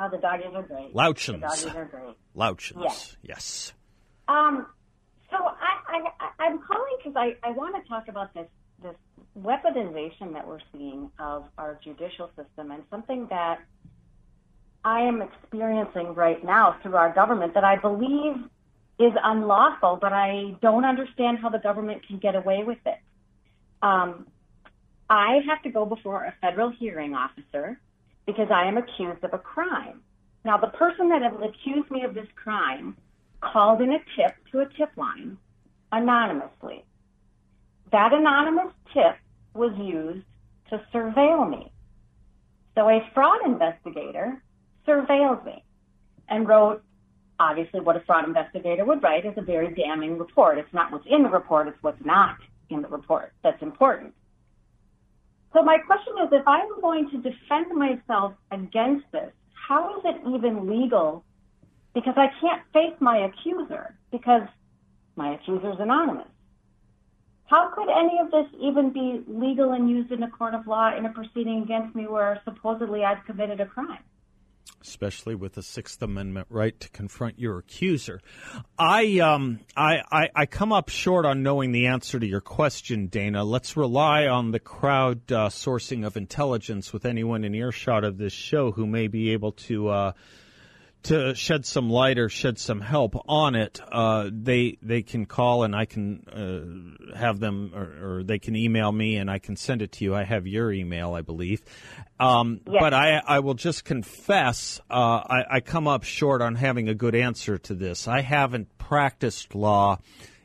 Oh, 0.00 0.08
the 0.08 0.16
doggies 0.16 0.54
are 0.54 0.62
great. 0.62 0.94
Louchins. 0.94 1.40
The 1.40 1.46
doggies 1.48 1.66
are 1.66 1.84
great. 1.84 2.16
Louchins. 2.34 2.82
Yes. 2.82 3.16
yes. 3.22 3.72
Um, 4.28 4.66
so 5.30 5.36
I, 5.36 6.08
I, 6.18 6.44
I'm 6.44 6.58
calling 6.58 6.96
because 6.98 7.16
I, 7.16 7.36
I 7.46 7.50
want 7.50 7.82
to 7.82 7.86
talk 7.88 8.08
about 8.08 8.32
this 8.32 8.46
this 8.82 8.94
weaponization 9.38 10.32
that 10.32 10.46
we're 10.46 10.60
seeing 10.72 11.10
of 11.18 11.44
our 11.58 11.78
judicial 11.84 12.30
system 12.34 12.70
and 12.70 12.82
something 12.90 13.26
that 13.28 13.58
I 14.84 15.00
am 15.00 15.20
experiencing 15.20 16.14
right 16.14 16.42
now 16.42 16.78
through 16.82 16.96
our 16.96 17.12
government 17.12 17.52
that 17.54 17.64
I 17.64 17.76
believe 17.76 18.36
is 18.98 19.12
unlawful, 19.22 19.98
but 20.00 20.14
I 20.14 20.56
don't 20.62 20.86
understand 20.86 21.38
how 21.42 21.50
the 21.50 21.58
government 21.58 22.06
can 22.06 22.18
get 22.18 22.34
away 22.34 22.62
with 22.64 22.78
it. 22.86 22.98
Um, 23.82 24.26
I 25.10 25.40
have 25.46 25.62
to 25.64 25.70
go 25.70 25.84
before 25.84 26.24
a 26.24 26.34
federal 26.40 26.70
hearing 26.70 27.14
officer 27.14 27.78
because 28.30 28.50
I 28.52 28.66
am 28.66 28.78
accused 28.78 29.24
of 29.24 29.34
a 29.34 29.38
crime. 29.38 30.00
Now, 30.44 30.56
the 30.56 30.68
person 30.68 31.08
that 31.08 31.22
accused 31.22 31.90
me 31.90 32.04
of 32.04 32.14
this 32.14 32.28
crime 32.36 32.96
called 33.40 33.80
in 33.80 33.90
a 33.92 33.98
tip 34.16 34.36
to 34.52 34.60
a 34.60 34.66
tip 34.76 34.90
line 34.96 35.36
anonymously. 35.92 36.84
That 37.90 38.12
anonymous 38.12 38.72
tip 38.94 39.16
was 39.54 39.72
used 39.78 40.26
to 40.70 40.80
surveil 40.94 41.50
me. 41.50 41.72
So 42.76 42.88
a 42.88 43.00
fraud 43.12 43.40
investigator 43.44 44.40
surveilled 44.86 45.44
me 45.44 45.64
and 46.28 46.46
wrote, 46.46 46.82
obviously, 47.40 47.80
what 47.80 47.96
a 47.96 48.00
fraud 48.00 48.24
investigator 48.24 48.84
would 48.84 49.02
write 49.02 49.26
is 49.26 49.34
a 49.36 49.42
very 49.42 49.74
damning 49.74 50.18
report. 50.18 50.58
It's 50.58 50.72
not 50.72 50.92
what's 50.92 51.06
in 51.10 51.24
the 51.24 51.28
report, 51.28 51.66
it's 51.66 51.82
what's 51.82 52.04
not 52.04 52.36
in 52.68 52.82
the 52.82 52.88
report 52.88 53.32
that's 53.42 53.60
important. 53.60 54.14
So 55.52 55.62
my 55.62 55.78
question 55.78 56.14
is, 56.22 56.28
if 56.32 56.46
I'm 56.46 56.80
going 56.80 57.10
to 57.10 57.16
defend 57.16 57.74
myself 57.74 58.34
against 58.52 59.06
this, 59.12 59.32
how 59.68 59.98
is 59.98 60.04
it 60.04 60.20
even 60.34 60.68
legal? 60.68 61.24
Because 61.94 62.14
I 62.16 62.28
can't 62.40 62.62
face 62.72 62.96
my 63.00 63.18
accuser 63.28 63.96
because 64.12 64.42
my 65.16 65.34
accuser 65.34 65.72
is 65.72 65.78
anonymous. 65.80 66.28
How 67.46 67.72
could 67.74 67.88
any 67.88 68.18
of 68.22 68.30
this 68.30 68.46
even 68.60 68.92
be 68.92 69.24
legal 69.26 69.72
and 69.72 69.90
used 69.90 70.12
in 70.12 70.22
a 70.22 70.30
court 70.30 70.54
of 70.54 70.68
law 70.68 70.96
in 70.96 71.04
a 71.04 71.12
proceeding 71.12 71.62
against 71.64 71.96
me 71.96 72.06
where 72.06 72.40
supposedly 72.44 73.04
I've 73.04 73.24
committed 73.26 73.60
a 73.60 73.66
crime? 73.66 74.04
Especially 74.82 75.34
with 75.34 75.54
the 75.54 75.62
Sixth 75.62 76.00
Amendment 76.02 76.46
right 76.50 76.78
to 76.80 76.88
confront 76.90 77.38
your 77.38 77.58
accuser. 77.58 78.20
I 78.78 79.18
um 79.18 79.60
I, 79.76 80.02
I, 80.10 80.28
I 80.34 80.46
come 80.46 80.72
up 80.72 80.88
short 80.88 81.26
on 81.26 81.42
knowing 81.42 81.72
the 81.72 81.86
answer 81.86 82.18
to 82.18 82.26
your 82.26 82.40
question, 82.40 83.06
Dana. 83.06 83.44
Let's 83.44 83.76
rely 83.76 84.26
on 84.26 84.50
the 84.50 84.60
crowd 84.60 85.30
uh, 85.30 85.48
sourcing 85.48 86.06
of 86.06 86.16
intelligence 86.16 86.92
with 86.92 87.04
anyone 87.04 87.44
in 87.44 87.54
earshot 87.54 88.04
of 88.04 88.18
this 88.18 88.32
show 88.32 88.72
who 88.72 88.86
may 88.86 89.08
be 89.08 89.32
able 89.32 89.52
to. 89.52 89.88
Uh, 89.88 90.12
to 91.04 91.34
shed 91.34 91.64
some 91.64 91.88
light 91.88 92.18
or 92.18 92.28
shed 92.28 92.58
some 92.58 92.80
help 92.80 93.14
on 93.28 93.54
it, 93.54 93.80
uh, 93.90 94.28
they 94.30 94.78
they 94.82 95.02
can 95.02 95.26
call 95.26 95.62
and 95.62 95.74
I 95.74 95.86
can 95.86 96.98
uh, 97.12 97.16
have 97.16 97.40
them, 97.40 97.72
or, 97.74 98.18
or, 98.18 98.22
they 98.22 98.38
can 98.38 98.54
email 98.54 98.92
me 98.92 99.16
and 99.16 99.30
I 99.30 99.38
can 99.38 99.56
send 99.56 99.82
it 99.82 99.92
to 99.92 100.04
you. 100.04 100.14
I 100.14 100.24
have 100.24 100.46
your 100.46 100.72
email, 100.72 101.14
I 101.14 101.22
believe. 101.22 101.62
Um, 102.18 102.60
yes. 102.66 102.76
But 102.80 102.94
I 102.94 103.22
I 103.26 103.38
will 103.40 103.54
just 103.54 103.84
confess 103.84 104.80
uh, 104.90 104.94
I, 104.94 105.44
I 105.50 105.60
come 105.60 105.88
up 105.88 106.04
short 106.04 106.42
on 106.42 106.54
having 106.54 106.88
a 106.88 106.94
good 106.94 107.14
answer 107.14 107.56
to 107.58 107.74
this. 107.74 108.06
I 108.06 108.20
haven't 108.20 108.76
practiced 108.78 109.54
law 109.54 109.98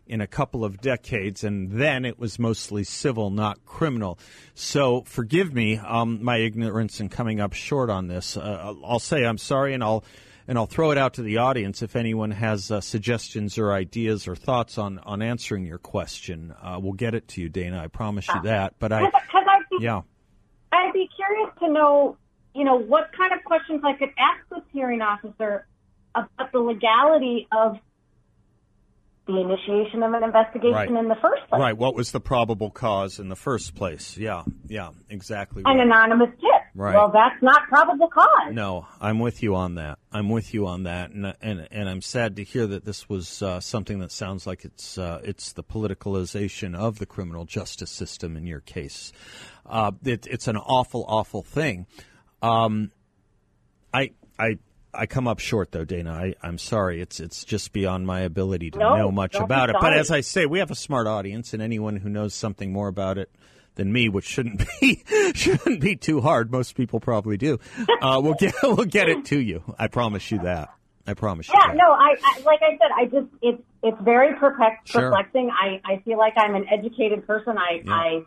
in 0.08 0.22
a 0.22 0.28
couple 0.28 0.64
of 0.64 0.80
decades, 0.82 1.44
and 1.44 1.72
then 1.72 2.06
it 2.06 2.20
was 2.20 2.38
mostly 2.38 2.84
civil, 2.84 3.30
not 3.30 3.66
criminal. 3.66 4.20
So 4.54 5.02
forgive 5.02 5.54
me, 5.54 5.78
um, 5.78 6.24
my 6.24 6.38
ignorance 6.38 7.00
in 7.00 7.10
coming 7.10 7.42
up 7.42 7.54
short 7.54 7.90
on 7.90 8.08
this. 8.08 8.38
Uh, 8.38 8.76
I'll 8.86 9.00
say 9.00 9.26
I'm 9.26 9.40
sorry, 9.40 9.74
and 9.74 9.84
I'll 9.84 10.04
and 10.48 10.58
I'll 10.58 10.66
throw 10.68 10.92
it 10.92 10.98
out 10.98 11.16
to 11.16 11.22
the 11.24 11.38
audience 11.38 11.82
if 11.82 11.96
anyone 11.96 12.32
has 12.32 12.70
uh, 12.72 12.82
suggestions 12.82 13.58
or 13.58 13.74
ideas 13.74 14.28
or 14.28 14.36
thoughts 14.36 14.78
on, 14.78 15.00
on 15.00 15.22
answering 15.22 15.66
your 15.66 15.78
question. 15.80 16.54
Uh, 16.62 16.80
we'll 16.82 16.94
get 16.94 17.16
it 17.16 17.28
to 17.30 17.42
you, 17.42 17.50
Dana. 17.50 17.80
I 17.80 17.88
promise 17.88 18.28
you 18.28 18.42
that. 18.44 18.76
But 18.80 18.92
I, 18.92 19.06
I'd 19.06 19.12
be, 19.72 19.78
yeah, 19.84 20.02
I'd 20.72 20.94
be 20.94 21.10
curious 21.16 21.50
to 21.60 21.72
know, 21.72 22.18
you 22.54 22.64
know, 22.64 22.76
what 22.76 23.12
kind 23.18 23.34
of 23.34 23.44
questions 23.44 23.82
I 23.84 23.94
could 23.94 24.10
ask 24.18 24.48
this 24.50 24.62
hearing 24.72 25.02
officer 25.02 25.68
about 26.14 26.52
the 26.52 26.60
legality 26.60 27.48
of 27.52 27.78
the 29.28 29.40
initiation 29.42 30.04
of 30.04 30.14
an 30.14 30.24
investigation 30.24 30.72
Right. 30.74 30.90
in 30.90 31.08
the 31.08 31.16
first 31.16 31.48
place. 31.50 31.60
right. 31.60 31.76
What 31.76 31.96
was 31.96 32.12
the 32.12 32.20
probable 32.20 32.70
cause 32.70 33.20
in 33.20 33.28
the 33.28 33.36
first 33.36 33.74
place? 33.74 34.16
Yeah, 34.18 34.44
yeah, 34.68 34.92
exactly. 35.10 35.64
An 35.66 35.78
right. 35.78 35.86
anonymous 35.88 36.30
tip. 36.40 36.62
Right. 36.78 36.94
Well, 36.94 37.10
that's 37.10 37.42
not 37.42 37.70
probable 37.70 38.10
cause. 38.10 38.52
No, 38.52 38.86
I'm 39.00 39.20
with 39.20 39.42
you 39.42 39.56
on 39.56 39.76
that. 39.76 39.98
I'm 40.12 40.28
with 40.28 40.54
you 40.54 40.68
on 40.68 40.84
that, 40.84 41.12
and 41.12 41.34
and 41.42 41.66
and 41.72 41.88
I'm 41.88 42.02
sad 42.02 42.36
to 42.36 42.44
hear 42.44 42.68
that 42.68 42.84
this 42.84 43.08
was 43.08 43.42
uh, 43.42 43.62
something 43.62 44.00
that 44.00 44.12
sounds 44.12 44.46
like 44.46 44.66
it's 44.66 44.98
uh, 44.98 45.22
it's 45.24 45.54
the 45.54 45.64
politicalization 45.64 46.76
of 46.76 47.00
the 47.00 47.06
criminal 47.06 47.46
justice 47.46 47.92
system 47.92 48.36
in 48.36 48.46
your 48.46 48.60
case. 48.60 49.14
Uh, 49.66 49.94
it, 50.04 50.28
it's 50.28 50.50
an 50.50 50.58
awful, 50.58 51.06
awful 51.08 51.44
thing. 51.44 51.88
Um, 52.42 52.92
I 53.94 54.12
I. 54.38 54.60
I 54.98 55.08
come 55.08 55.28
up 55.28 55.40
short 55.40 55.74
though, 55.74 55.84
Dana. 55.84 56.14
I, 56.14 56.36
I'm 56.42 56.58
sorry. 56.58 57.02
It's 57.02 57.20
it's 57.20 57.44
just 57.44 57.74
beyond 57.74 58.08
my 58.08 58.22
ability 58.22 58.72
to 58.72 58.80
No, 58.80 58.96
know 58.96 59.12
much 59.12 59.36
about 59.36 59.70
it. 59.70 59.76
But 59.78 59.92
as 59.92 60.10
I 60.10 60.22
say, 60.22 60.46
we 60.46 60.60
have 60.60 60.72
a 60.72 60.76
smart 60.76 61.06
audience, 61.06 61.52
and 61.54 61.62
anyone 61.62 61.98
who 61.98 62.08
knows 62.08 62.34
something 62.34 62.72
more 62.72 62.88
about 62.88 63.18
it 63.18 63.30
than 63.76 63.92
me, 63.94 64.10
which 64.10 64.26
shouldn't 64.26 64.64
be 64.82 65.04
shouldn't 65.36 65.80
be 65.82 65.96
too 65.96 66.22
hard. 66.22 66.52
Most 66.52 66.76
people 66.76 67.00
probably 67.00 67.38
do. 67.38 67.60
Uh, 68.02 68.20
we'll 68.24 68.34
get 68.34 68.54
we'll 68.64 68.86
get 68.86 69.08
it 69.10 69.26
to 69.26 69.40
you. 69.40 69.64
I 69.78 69.88
promise 69.88 70.30
you 70.32 70.40
that. 70.40 70.70
I 71.08 71.14
promise 71.14 71.48
you. 71.48 71.54
Yeah, 71.56 71.68
that. 71.68 71.76
no, 71.76 71.92
I, 71.92 72.16
I 72.24 72.40
like 72.46 72.62
I 72.64 72.72
said, 72.72 72.92
I 72.96 73.06
just 73.06 73.28
it's 73.42 73.62
it's 73.84 73.98
very 74.02 74.36
perplex, 74.40 74.90
Sure. 74.90 75.02
perplexing. 75.04 75.52
I, 75.52 75.80
I 75.86 75.98
feel 76.04 76.18
like 76.18 76.34
I'm 76.38 76.56
an 76.56 76.66
educated 76.72 77.28
person. 77.28 77.58
I 77.58 77.82
Yeah. 77.86 77.94
I 77.94 78.22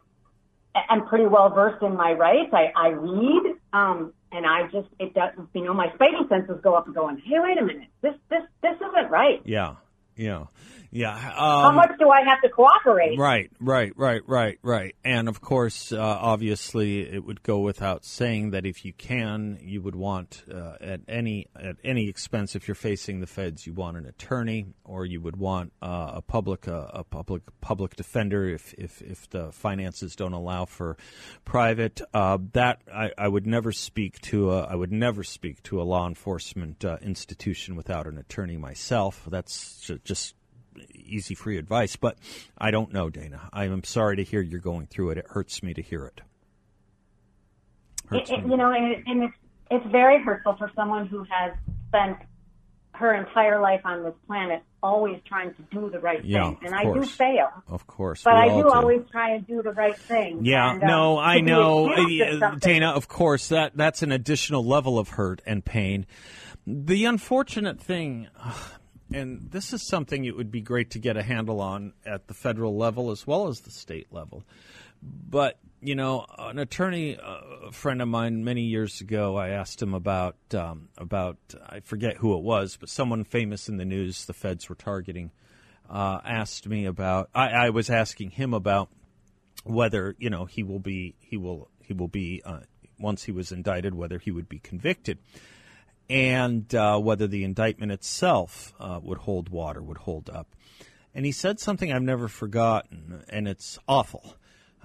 am 0.91 1.07
pretty 1.09 1.27
well 1.27 1.51
versed 1.51 1.83
in 1.83 1.97
my 1.97 2.13
rights. 2.13 2.51
I, 2.53 2.71
I 2.77 2.89
read, 2.91 3.55
um, 3.73 4.13
and 4.31 4.47
I 4.47 4.65
just 4.71 4.87
it 5.01 5.13
does 5.15 5.33
you 5.55 5.65
know 5.65 5.75
my 5.75 5.89
spidey 5.89 6.29
senses 6.29 6.61
go 6.63 6.75
up 6.75 6.87
and 6.87 6.95
going, 6.95 7.17
hey, 7.19 7.37
wait 7.41 7.59
a 7.59 7.65
minute, 7.65 7.89
this 8.03 8.15
this 8.31 8.43
this 8.63 8.77
isn't 8.77 9.11
right. 9.11 9.41
Yeah. 9.45 9.75
Yeah, 10.19 10.45
yeah. 10.91 11.15
Um, 11.15 11.21
How 11.37 11.73
much 11.73 11.93
do 11.99 12.11
I 12.11 12.23
have 12.29 12.41
to 12.43 12.49
cooperate? 12.49 13.19
Right, 13.19 13.51
right, 13.61 13.93
right, 13.97 14.23
right, 14.27 14.59
right. 14.63 14.97
And 15.05 15.29
of 15.29 15.41
course, 15.41 15.93
uh, 15.93 16.01
obviously, 16.01 17.01
it 17.01 17.25
would 17.25 17.43
go 17.43 17.61
without 17.61 18.05
saying 18.05 18.51
that 18.51 18.67
if 18.67 18.85
you 18.85 18.93
can, 18.93 19.59
you 19.63 19.81
would 19.83 19.95
want 19.95 20.45
uh, 20.53 20.77
at 20.81 21.01
any 21.09 21.47
at 21.55 21.77
any 21.85 22.09
expense, 22.09 22.57
if 22.57 22.67
you're 22.67 22.75
facing 22.75 23.21
the 23.21 23.27
feds, 23.27 23.67
you 23.67 23.73
want 23.73 23.97
an 23.97 24.07
attorney, 24.07 24.67
or 24.85 25.07
you 25.07 25.21
would 25.21 25.37
want 25.37 25.73
uh, 25.83 26.13
a 26.15 26.23
public 26.23 26.67
uh, 26.67 26.89
a 26.93 27.05
public 27.05 27.43
public 27.61 27.97
defender 27.97 28.49
if 28.49 28.75
if 28.75 29.01
if 29.03 29.31
the 29.31 29.53
finances 29.53 30.17
don't 30.17 30.33
allow 30.33 30.65
for 30.65 30.97
private. 31.45 32.01
Uh, 32.13 32.39
that 32.53 32.81
I, 32.93 33.13
I 33.17 33.29
would 33.29 33.47
never 33.47 33.73
speak 33.73 34.21
to. 34.23 34.53
A, 34.53 34.63
I 34.65 34.75
would 34.75 34.93
never 34.93 35.23
speak 35.23 35.63
to 35.65 35.81
a 35.81 35.85
law 35.85 36.09
enforcement 36.09 36.85
uh, 36.85 36.97
institution 37.03 37.77
without 37.77 38.07
an 38.07 38.19
attorney 38.19 38.57
myself. 38.57 39.27
That's 39.31 39.81
ju- 39.81 39.99
just 40.09 40.35
easy 40.95 41.35
free 41.35 41.59
advice, 41.59 41.97
but 41.97 42.17
I 42.57 42.71
don't 42.71 42.93
know, 42.93 43.11
Dana. 43.11 43.49
I 43.53 43.65
am 43.67 43.85
sorry 43.85 44.17
to 44.17 44.25
hear 44.25 44.41
you're 44.41 44.61
going 44.61 44.87
through 44.87 45.11
it. 45.11 45.19
It 45.19 45.27
hurts 45.29 45.63
me 45.63 45.75
to 45.75 45.83
hear 45.83 46.07
it. 46.07 46.21
It, 48.11 48.31
it, 48.31 48.41
you 48.47 48.57
know, 48.57 48.73
and, 48.73 49.07
and 49.07 49.23
it's 49.25 49.35
it's 49.71 49.87
very 49.93 50.23
hurtful 50.23 50.57
for 50.57 50.71
someone 50.75 51.07
who 51.07 51.25
has 51.29 51.53
spent 51.89 52.17
her 52.95 53.15
entire 53.15 53.61
life 53.61 53.83
on 53.85 54.03
this 54.03 54.15
planet 54.27 54.63
always 54.83 55.21
trying 55.27 55.53
to 55.55 55.63
do 55.71 55.91
the 55.91 55.99
right 56.01 56.25
Yeah, 56.25 56.45
thing, 56.45 56.59
and 56.65 56.75
I 56.75 56.85
do 56.85 57.03
fail. 57.05 57.49
Of 57.69 57.87
course, 57.87 58.23
But 58.25 58.35
I 58.37 58.49
all 58.49 58.63
do 58.63 58.69
always 58.71 59.03
try 59.11 59.35
and 59.35 59.47
do 59.47 59.61
the 59.63 59.73
right 59.73 59.97
thing. 59.97 60.41
Yeah, 60.45 60.73
And, 60.73 60.83
um, 60.83 60.89
no, 60.89 61.19
I 61.19 61.41
know, 61.41 61.91
accused 61.93 62.01
of 62.09 62.11
Yeah, 62.11 62.39
something- 62.39 62.59
Dana. 62.73 62.91
Of 62.93 63.09
course, 63.09 63.49
that 63.49 63.77
that's 63.77 64.03
an 64.03 64.11
additional 64.11 64.65
level 64.65 64.99
of 64.99 65.11
hurt 65.11 65.43
and 65.47 65.65
pain. 65.65 66.07
The 66.67 67.05
unfortunate 67.05 67.81
thing, 67.81 68.29
and 69.13 69.51
this 69.51 69.73
is 69.73 69.87
something 69.87 70.25
it 70.25 70.37
would 70.37 70.51
be 70.51 70.61
great 70.61 70.91
to 70.91 70.99
get 70.99 71.17
a 71.17 71.23
handle 71.23 71.61
on 71.61 71.93
at 72.05 72.29
the 72.29 72.35
federal 72.35 72.77
level 72.77 73.11
as 73.11 73.27
well 73.27 73.49
as 73.49 73.61
the 73.61 73.71
state 73.71 74.09
level. 74.13 74.45
But 75.03 75.59
you 75.81 75.95
know, 75.95 76.27
an 76.39 76.59
attorney, 76.59 77.17
uh, 77.17 77.69
a 77.69 77.73
friend 77.73 78.03
of 78.03 78.09
mine, 78.09 78.45
many 78.45 78.63
years 78.63 79.01
ago, 79.01 79.37
I 79.37 79.51
asked 79.51 79.81
him 79.81 79.95
about 79.95 80.37
um, 80.53 80.89
about 80.99 81.37
I 81.65 81.81
forget 81.81 82.17
who 82.17 82.37
it 82.37 82.43
was, 82.43 82.77
but 82.77 82.89
someone 82.89 83.25
famous 83.25 83.69
in 83.69 83.77
the 83.77 83.85
news 83.85 84.25
the 84.25 84.33
feds 84.33 84.69
were 84.69 84.75
targeting. 84.75 85.31
Uh, 85.89 86.21
asked 86.25 86.69
me 86.69 86.85
about. 86.85 87.31
I, 87.35 87.49
I 87.49 87.71
was 87.71 87.89
asking 87.89 88.33
him 88.33 88.53
about 88.53 88.91
whether 89.65 90.15
you 90.19 90.31
know 90.31 90.45
he 90.45 90.63
will 90.63 90.79
be 90.81 91.15
he 91.21 91.37
will 91.37 91.71
he 91.81 91.93
will 91.93 92.09
be 92.09 92.43
uh, 92.45 92.61
once 92.99 93.25
he 93.25 93.33
was 93.33 93.53
indicted 93.53 93.95
whether 93.95 94.19
he 94.19 94.31
would 94.31 94.49
be 94.49 94.59
convicted 94.59 95.19
and 96.11 96.75
uh, 96.75 96.99
whether 96.99 97.27
the 97.27 97.45
indictment 97.45 97.93
itself 97.93 98.73
uh, 98.81 98.99
would 99.03 99.19
hold 99.19 99.49
water 99.49 99.83
would 99.83 99.99
hold 99.99 100.31
up 100.31 100.55
and 101.15 101.27
he 101.27 101.33
said 101.33 101.61
something 101.61 101.93
I've 101.93 102.03
never 102.03 102.29
forgotten 102.29 103.25
and 103.29 103.49
it's 103.49 103.79
awful 103.89 104.37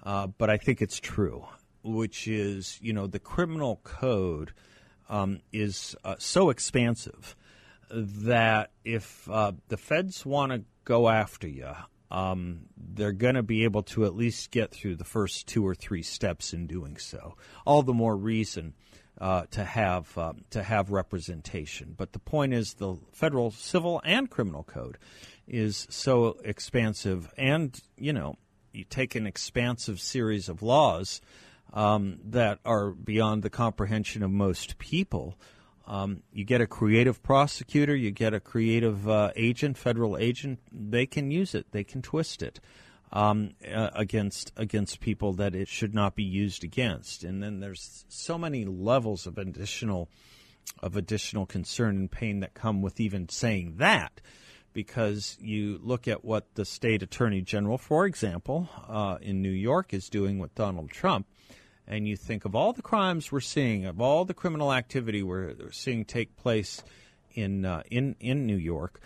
uh, 0.03 0.27
but 0.27 0.49
I 0.49 0.57
think 0.57 0.81
it's 0.81 0.99
true 0.99 1.45
which 1.83 2.27
is 2.27 2.79
you 2.81 2.93
know 2.93 3.07
the 3.07 3.19
criminal 3.19 3.79
code 3.83 4.53
um, 5.09 5.41
is 5.51 5.95
uh, 6.03 6.15
so 6.17 6.49
expansive 6.49 7.35
that 7.93 8.71
if 8.83 9.29
uh, 9.29 9.51
the 9.67 9.77
feds 9.77 10.25
want 10.25 10.51
to 10.51 10.63
go 10.83 11.09
after 11.09 11.47
you, 11.47 11.71
um, 12.09 12.61
they're 12.77 13.11
going 13.11 13.35
to 13.35 13.43
be 13.43 13.63
able 13.63 13.83
to 13.83 14.05
at 14.05 14.15
least 14.15 14.51
get 14.51 14.71
through 14.71 14.95
the 14.95 15.03
first 15.03 15.47
two 15.47 15.65
or 15.65 15.75
three 15.75 16.03
steps 16.03 16.53
in 16.53 16.67
doing 16.67 16.97
so. 16.97 17.35
All 17.65 17.83
the 17.83 17.93
more 17.93 18.15
reason 18.15 18.73
uh, 19.23 19.45
to 19.51 19.63
have 19.63 20.17
uh, 20.17 20.33
to 20.49 20.61
have 20.61 20.91
representation. 20.91 21.95
But 21.97 22.11
the 22.11 22.19
point 22.19 22.53
is, 22.53 22.73
the 22.73 22.97
federal 23.13 23.51
civil 23.51 24.01
and 24.03 24.29
criminal 24.29 24.63
code 24.63 24.97
is 25.47 25.87
so 25.89 26.35
expansive, 26.43 27.33
and 27.37 27.79
you 27.97 28.11
know, 28.11 28.35
you 28.73 28.83
take 28.83 29.15
an 29.15 29.25
expansive 29.25 30.01
series 30.01 30.49
of 30.49 30.61
laws 30.61 31.21
um, 31.71 32.19
that 32.25 32.59
are 32.65 32.89
beyond 32.89 33.43
the 33.43 33.49
comprehension 33.49 34.23
of 34.23 34.29
most 34.29 34.77
people. 34.77 35.39
Um, 35.87 36.23
you 36.33 36.43
get 36.43 36.59
a 36.59 36.67
creative 36.67 37.23
prosecutor, 37.23 37.95
you 37.95 38.11
get 38.11 38.33
a 38.33 38.41
creative 38.41 39.07
uh, 39.07 39.31
agent, 39.37 39.77
federal 39.77 40.17
agent. 40.17 40.59
They 40.69 41.05
can 41.05 41.31
use 41.31 41.55
it, 41.55 41.67
they 41.71 41.85
can 41.85 42.01
twist 42.01 42.43
it 42.43 42.59
um, 43.13 43.51
uh, 43.71 43.91
against 43.93 44.51
against 44.57 44.99
people 44.99 45.33
that 45.33 45.55
it 45.55 45.67
should 45.67 45.93
not 45.93 46.15
be 46.15 46.23
used 46.23 46.63
against. 46.63 47.23
And 47.23 47.41
then 47.41 47.59
there's 47.59 48.05
so 48.09 48.37
many 48.37 48.65
levels 48.65 49.25
of 49.27 49.37
additional 49.37 50.09
of 50.81 50.97
additional 50.97 51.45
concern 51.45 51.95
and 51.95 52.11
pain 52.11 52.39
that 52.39 52.55
come 52.55 52.81
with 52.81 52.99
even 52.99 53.29
saying 53.29 53.75
that. 53.77 54.19
Because 54.73 55.37
you 55.39 55.79
look 55.83 56.07
at 56.07 56.25
what 56.25 56.55
the 56.55 56.65
state 56.65 57.03
attorney 57.03 57.41
general, 57.41 57.77
for 57.77 58.07
example, 58.07 58.67
uh, 58.87 59.17
in 59.21 59.39
New 59.43 59.51
York 59.51 59.93
is 59.93 60.09
doing 60.09 60.39
with 60.39 60.55
Donald 60.55 60.89
Trump, 60.89 61.27
and 61.87 62.07
you 62.07 62.17
think 62.17 62.43
of 62.43 62.55
all 62.55 62.73
the 62.73 62.81
crimes 62.81 63.31
we're 63.31 63.39
seeing, 63.39 63.85
of 63.85 64.01
all 64.01 64.25
the 64.25 64.33
criminal 64.33 64.73
activity 64.73 65.21
we're 65.21 65.53
seeing 65.69 66.05
take 66.05 66.35
place 66.35 66.81
in 67.35 67.65
uh, 67.65 67.83
in 67.91 68.15
in 68.19 68.47
New 68.47 68.57
York, 68.57 68.99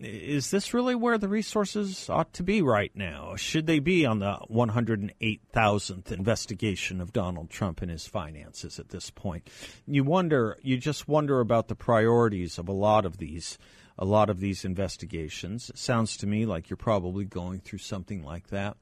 is 0.00 0.50
this 0.50 0.74
really 0.74 0.94
where 0.94 1.18
the 1.18 1.28
resources 1.28 2.08
ought 2.10 2.32
to 2.34 2.42
be 2.42 2.62
right 2.62 2.90
now? 2.94 3.36
Should 3.36 3.66
they 3.66 3.78
be 3.78 4.04
on 4.04 4.18
the 4.18 4.38
108,000th 4.50 6.12
investigation 6.12 7.00
of 7.00 7.12
Donald 7.12 7.50
Trump 7.50 7.80
and 7.80 7.90
his 7.90 8.06
finances 8.06 8.78
at 8.78 8.88
this 8.88 9.10
point? 9.10 9.48
You 9.86 10.04
wonder, 10.04 10.58
you 10.62 10.78
just 10.78 11.08
wonder 11.08 11.40
about 11.40 11.68
the 11.68 11.76
priorities 11.76 12.58
of 12.58 12.68
a 12.68 12.72
lot 12.72 13.04
of 13.04 13.18
these 13.18 13.58
a 13.96 14.04
lot 14.04 14.28
of 14.28 14.40
these 14.40 14.64
investigations. 14.64 15.70
It 15.70 15.78
sounds 15.78 16.16
to 16.16 16.26
me 16.26 16.46
like 16.46 16.68
you're 16.68 16.76
probably 16.76 17.24
going 17.24 17.60
through 17.60 17.78
something 17.78 18.24
like 18.24 18.48
that. 18.48 18.76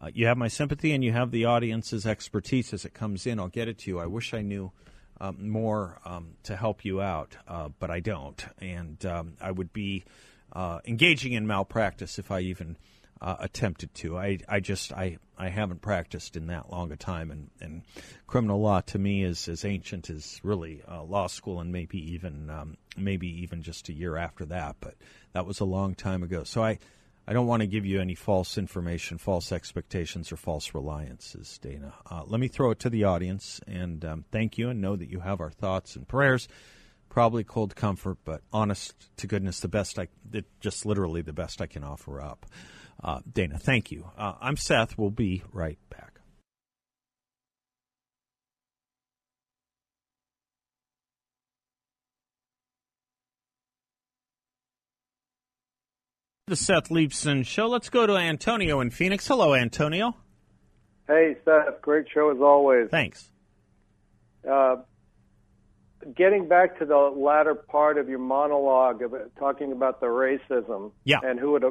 Uh, 0.00 0.10
you 0.12 0.26
have 0.26 0.36
my 0.36 0.48
sympathy 0.48 0.92
and 0.92 1.02
you 1.04 1.12
have 1.12 1.30
the 1.30 1.44
audience's 1.44 2.04
expertise 2.04 2.72
as 2.72 2.84
it 2.84 2.92
comes 2.92 3.26
in. 3.26 3.38
I'll 3.38 3.48
get 3.48 3.68
it 3.68 3.78
to 3.78 3.90
you. 3.90 3.98
I 3.98 4.06
wish 4.06 4.34
I 4.34 4.42
knew 4.42 4.72
um, 5.20 5.48
more 5.48 5.98
um, 6.04 6.34
to 6.42 6.56
help 6.56 6.84
you 6.84 7.00
out, 7.00 7.36
uh, 7.48 7.68
but 7.78 7.90
I 7.90 8.00
don't. 8.00 8.44
And 8.60 9.04
um, 9.06 9.34
I 9.40 9.50
would 9.50 9.72
be 9.72 10.04
uh, 10.52 10.80
engaging 10.86 11.32
in 11.32 11.46
malpractice 11.46 12.18
if 12.18 12.30
I 12.30 12.40
even 12.40 12.76
uh, 13.20 13.36
attempted 13.40 13.94
to. 13.94 14.18
I, 14.18 14.38
I 14.48 14.60
just 14.60 14.92
I, 14.92 15.18
I 15.38 15.48
haven't 15.48 15.82
practiced 15.82 16.36
in 16.36 16.48
that 16.48 16.70
long 16.70 16.92
a 16.92 16.96
time, 16.96 17.30
and, 17.30 17.50
and 17.60 17.82
criminal 18.26 18.60
law 18.60 18.80
to 18.82 18.98
me 18.98 19.22
is 19.22 19.48
as 19.48 19.64
ancient 19.64 20.10
as 20.10 20.40
really 20.42 20.82
uh, 20.88 21.02
law 21.02 21.26
school, 21.26 21.60
and 21.60 21.72
maybe 21.72 22.12
even 22.12 22.50
um, 22.50 22.76
maybe 22.96 23.42
even 23.42 23.62
just 23.62 23.88
a 23.88 23.92
year 23.92 24.16
after 24.16 24.44
that. 24.46 24.76
But 24.80 24.94
that 25.32 25.46
was 25.46 25.60
a 25.60 25.64
long 25.64 25.94
time 25.94 26.22
ago. 26.22 26.44
So 26.44 26.62
I. 26.62 26.78
I 27.28 27.32
don't 27.32 27.48
want 27.48 27.62
to 27.62 27.66
give 27.66 27.84
you 27.84 28.00
any 28.00 28.14
false 28.14 28.56
information, 28.56 29.18
false 29.18 29.50
expectations, 29.50 30.30
or 30.30 30.36
false 30.36 30.72
reliances, 30.74 31.58
Dana. 31.58 31.92
Uh, 32.08 32.22
let 32.24 32.38
me 32.38 32.46
throw 32.46 32.70
it 32.70 32.78
to 32.78 32.88
the 32.88 33.02
audience 33.02 33.60
and 33.66 34.04
um, 34.04 34.24
thank 34.30 34.58
you 34.58 34.68
and 34.68 34.80
know 34.80 34.94
that 34.94 35.10
you 35.10 35.18
have 35.18 35.40
our 35.40 35.50
thoughts 35.50 35.96
and 35.96 36.06
prayers. 36.06 36.46
Probably 37.16 37.44
cold 37.44 37.74
comfort, 37.74 38.18
but 38.26 38.42
honest 38.52 39.08
to 39.16 39.26
goodness, 39.26 39.60
the 39.60 39.68
best 39.68 39.98
I, 39.98 40.08
just 40.60 40.84
literally 40.84 41.22
the 41.22 41.32
best 41.32 41.62
I 41.62 41.66
can 41.66 41.82
offer 41.82 42.20
up. 42.20 42.44
Uh, 43.02 43.20
Dana, 43.32 43.56
thank 43.56 43.90
you. 43.90 44.10
Uh, 44.18 44.34
I'm 44.38 44.58
Seth. 44.58 44.98
We'll 44.98 45.08
be 45.08 45.42
right 45.50 45.78
back. 45.88 46.20
The 56.48 56.56
Seth 56.56 56.90
Leibsohn 56.90 57.46
Show. 57.46 57.66
Let's 57.68 57.88
go 57.88 58.06
to 58.06 58.14
Antonio 58.14 58.82
in 58.82 58.90
Phoenix. 58.90 59.26
Hello, 59.26 59.54
Antonio. 59.54 60.14
Hey, 61.08 61.36
Seth. 61.46 61.80
Great 61.80 62.08
show 62.12 62.30
as 62.30 62.42
always. 62.42 62.90
Thanks. 62.90 63.30
Uh, 64.46 64.76
getting 66.14 66.46
back 66.48 66.78
to 66.78 66.84
the 66.84 66.96
latter 66.96 67.54
part 67.54 67.98
of 67.98 68.08
your 68.08 68.18
monologue 68.18 69.02
of 69.02 69.14
talking 69.38 69.72
about 69.72 70.00
the 70.00 70.06
racism 70.06 70.92
Yeah. 71.04 71.18
and 71.22 71.38
who 71.40 71.56
it 71.56 71.62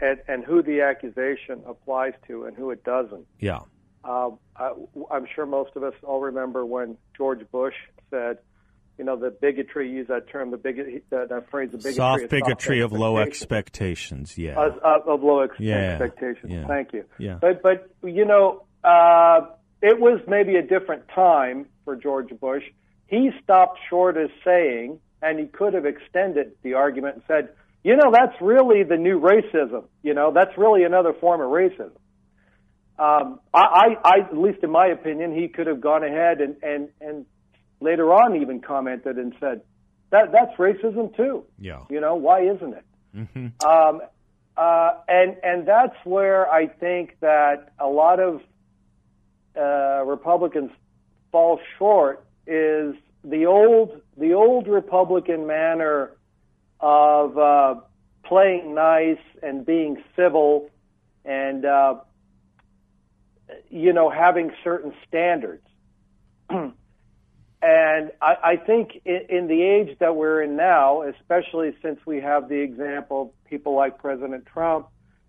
and, 0.00 0.18
and 0.28 0.44
who 0.44 0.62
the 0.62 0.80
accusation 0.82 1.62
applies 1.66 2.12
to 2.28 2.44
and 2.44 2.56
who 2.56 2.70
it 2.70 2.84
doesn't. 2.84 3.26
Yeah. 3.38 3.60
Uh, 4.04 4.30
I, 4.56 4.72
I'm 5.10 5.26
sure 5.34 5.46
most 5.46 5.76
of 5.76 5.82
us 5.82 5.94
all 6.02 6.20
remember 6.20 6.64
when 6.66 6.96
George 7.16 7.48
Bush 7.50 7.74
said, 8.10 8.38
you 8.98 9.04
know, 9.04 9.16
the 9.16 9.30
bigotry, 9.30 9.90
use 9.90 10.08
that 10.08 10.28
term, 10.28 10.50
the 10.50 10.56
bigotry, 10.56 11.02
that, 11.10 11.28
that 11.30 11.50
phrase, 11.50 11.70
the 11.70 11.78
bigotry, 11.78 11.94
Soft 11.94 12.28
bigotry 12.28 12.80
of 12.80 12.92
low 12.92 13.16
expectations. 13.18 14.36
Yeah. 14.36 14.54
Of, 14.60 14.78
of, 14.78 15.08
of 15.08 15.22
low 15.22 15.40
ex- 15.40 15.54
Yeah, 15.58 15.76
expectations. 15.98 16.52
yeah, 16.52 16.66
Thank 16.66 16.92
you. 16.92 17.04
yeah. 17.18 17.38
But 17.40 17.62
but 17.62 17.90
you 18.02 18.24
know, 18.24 18.64
uh, 18.84 19.46
it 19.80 19.98
was 19.98 20.20
maybe 20.28 20.56
a 20.56 20.62
different 20.62 21.08
time 21.14 21.66
for 21.84 21.96
George 21.96 22.28
Bush. 22.40 22.64
He 23.12 23.30
stopped 23.44 23.78
short 23.90 24.16
of 24.16 24.30
saying, 24.42 24.98
and 25.20 25.38
he 25.38 25.44
could 25.44 25.74
have 25.74 25.84
extended 25.84 26.52
the 26.62 26.72
argument 26.74 27.16
and 27.16 27.24
said, 27.28 27.44
you 27.84 27.94
know, 27.94 28.10
that's 28.10 28.40
really 28.40 28.84
the 28.84 28.96
new 28.96 29.20
racism. 29.20 29.84
You 30.02 30.14
know, 30.14 30.32
that's 30.32 30.56
really 30.56 30.84
another 30.84 31.12
form 31.12 31.42
of 31.42 31.48
racism. 31.48 31.92
Um, 32.98 33.38
I, 33.52 33.60
I, 33.60 33.86
I, 34.02 34.18
at 34.30 34.36
least 34.36 34.60
in 34.62 34.70
my 34.70 34.86
opinion, 34.86 35.34
he 35.34 35.48
could 35.48 35.66
have 35.66 35.80
gone 35.82 36.04
ahead 36.04 36.40
and, 36.40 36.56
and, 36.62 36.88
and 37.02 37.26
later 37.80 38.14
on 38.14 38.40
even 38.40 38.60
commented 38.60 39.16
and 39.18 39.34
said, 39.38 39.60
that, 40.08 40.32
that's 40.32 40.56
racism 40.58 41.14
too. 41.14 41.44
Yeah. 41.58 41.80
You 41.90 42.00
know, 42.00 42.14
why 42.14 42.44
isn't 42.54 42.74
it? 42.74 42.84
hmm 43.14 43.46
Um, 43.68 44.00
uh, 44.56 44.90
and 45.08 45.36
and 45.42 45.66
that's 45.66 45.96
where 46.04 46.50
I 46.50 46.66
think 46.66 47.16
that 47.20 47.72
a 47.78 47.88
lot 47.88 48.20
of 48.20 48.40
uh, 49.56 50.04
Republicans 50.04 50.70
fall 51.30 51.58
short 51.78 52.24
is 52.46 52.94
the 53.24 53.46
old 53.46 54.00
the 54.16 54.34
old 54.34 54.66
Republican 54.66 55.46
manner 55.46 56.12
of 56.80 57.38
uh, 57.38 57.74
playing 58.24 58.74
nice 58.74 59.20
and 59.42 59.64
being 59.64 60.02
civil 60.16 60.70
and 61.24 61.64
uh, 61.64 61.94
you 63.70 63.92
know 63.92 64.10
having 64.10 64.52
certain 64.64 64.92
standards. 65.06 65.66
and 66.50 66.74
I, 67.62 68.10
I 68.20 68.56
think 68.56 69.00
in, 69.04 69.20
in 69.28 69.46
the 69.46 69.62
age 69.62 69.98
that 70.00 70.16
we're 70.16 70.42
in 70.42 70.56
now, 70.56 71.02
especially 71.02 71.74
since 71.82 72.00
we 72.04 72.20
have 72.20 72.48
the 72.48 72.60
example 72.60 73.22
of 73.22 73.50
people 73.50 73.74
like 73.74 73.98
President 73.98 74.46
Trump 74.46 74.88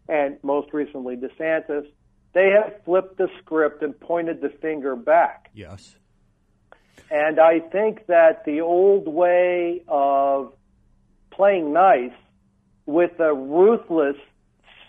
and 0.09 0.37
most 0.43 0.73
recently 0.73 1.15
DeSantis, 1.15 1.85
they 2.33 2.49
have 2.49 2.83
flipped 2.83 3.17
the 3.17 3.29
script 3.39 3.83
and 3.83 3.97
pointed 3.99 4.41
the 4.41 4.49
finger 4.49 4.95
back. 4.95 5.49
Yes. 5.53 5.95
And 7.11 7.39
I 7.39 7.59
think 7.59 8.07
that 8.07 8.43
the 8.45 8.61
old 8.61 9.07
way 9.07 9.83
of 9.87 10.53
playing 11.31 11.73
nice 11.73 12.11
with 12.85 13.19
a 13.19 13.33
ruthless, 13.33 14.15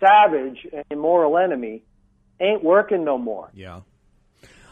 savage, 0.00 0.66
and 0.72 0.84
immoral 0.90 1.38
enemy 1.38 1.82
ain't 2.40 2.64
working 2.64 3.04
no 3.04 3.18
more. 3.18 3.50
Yeah. 3.54 3.80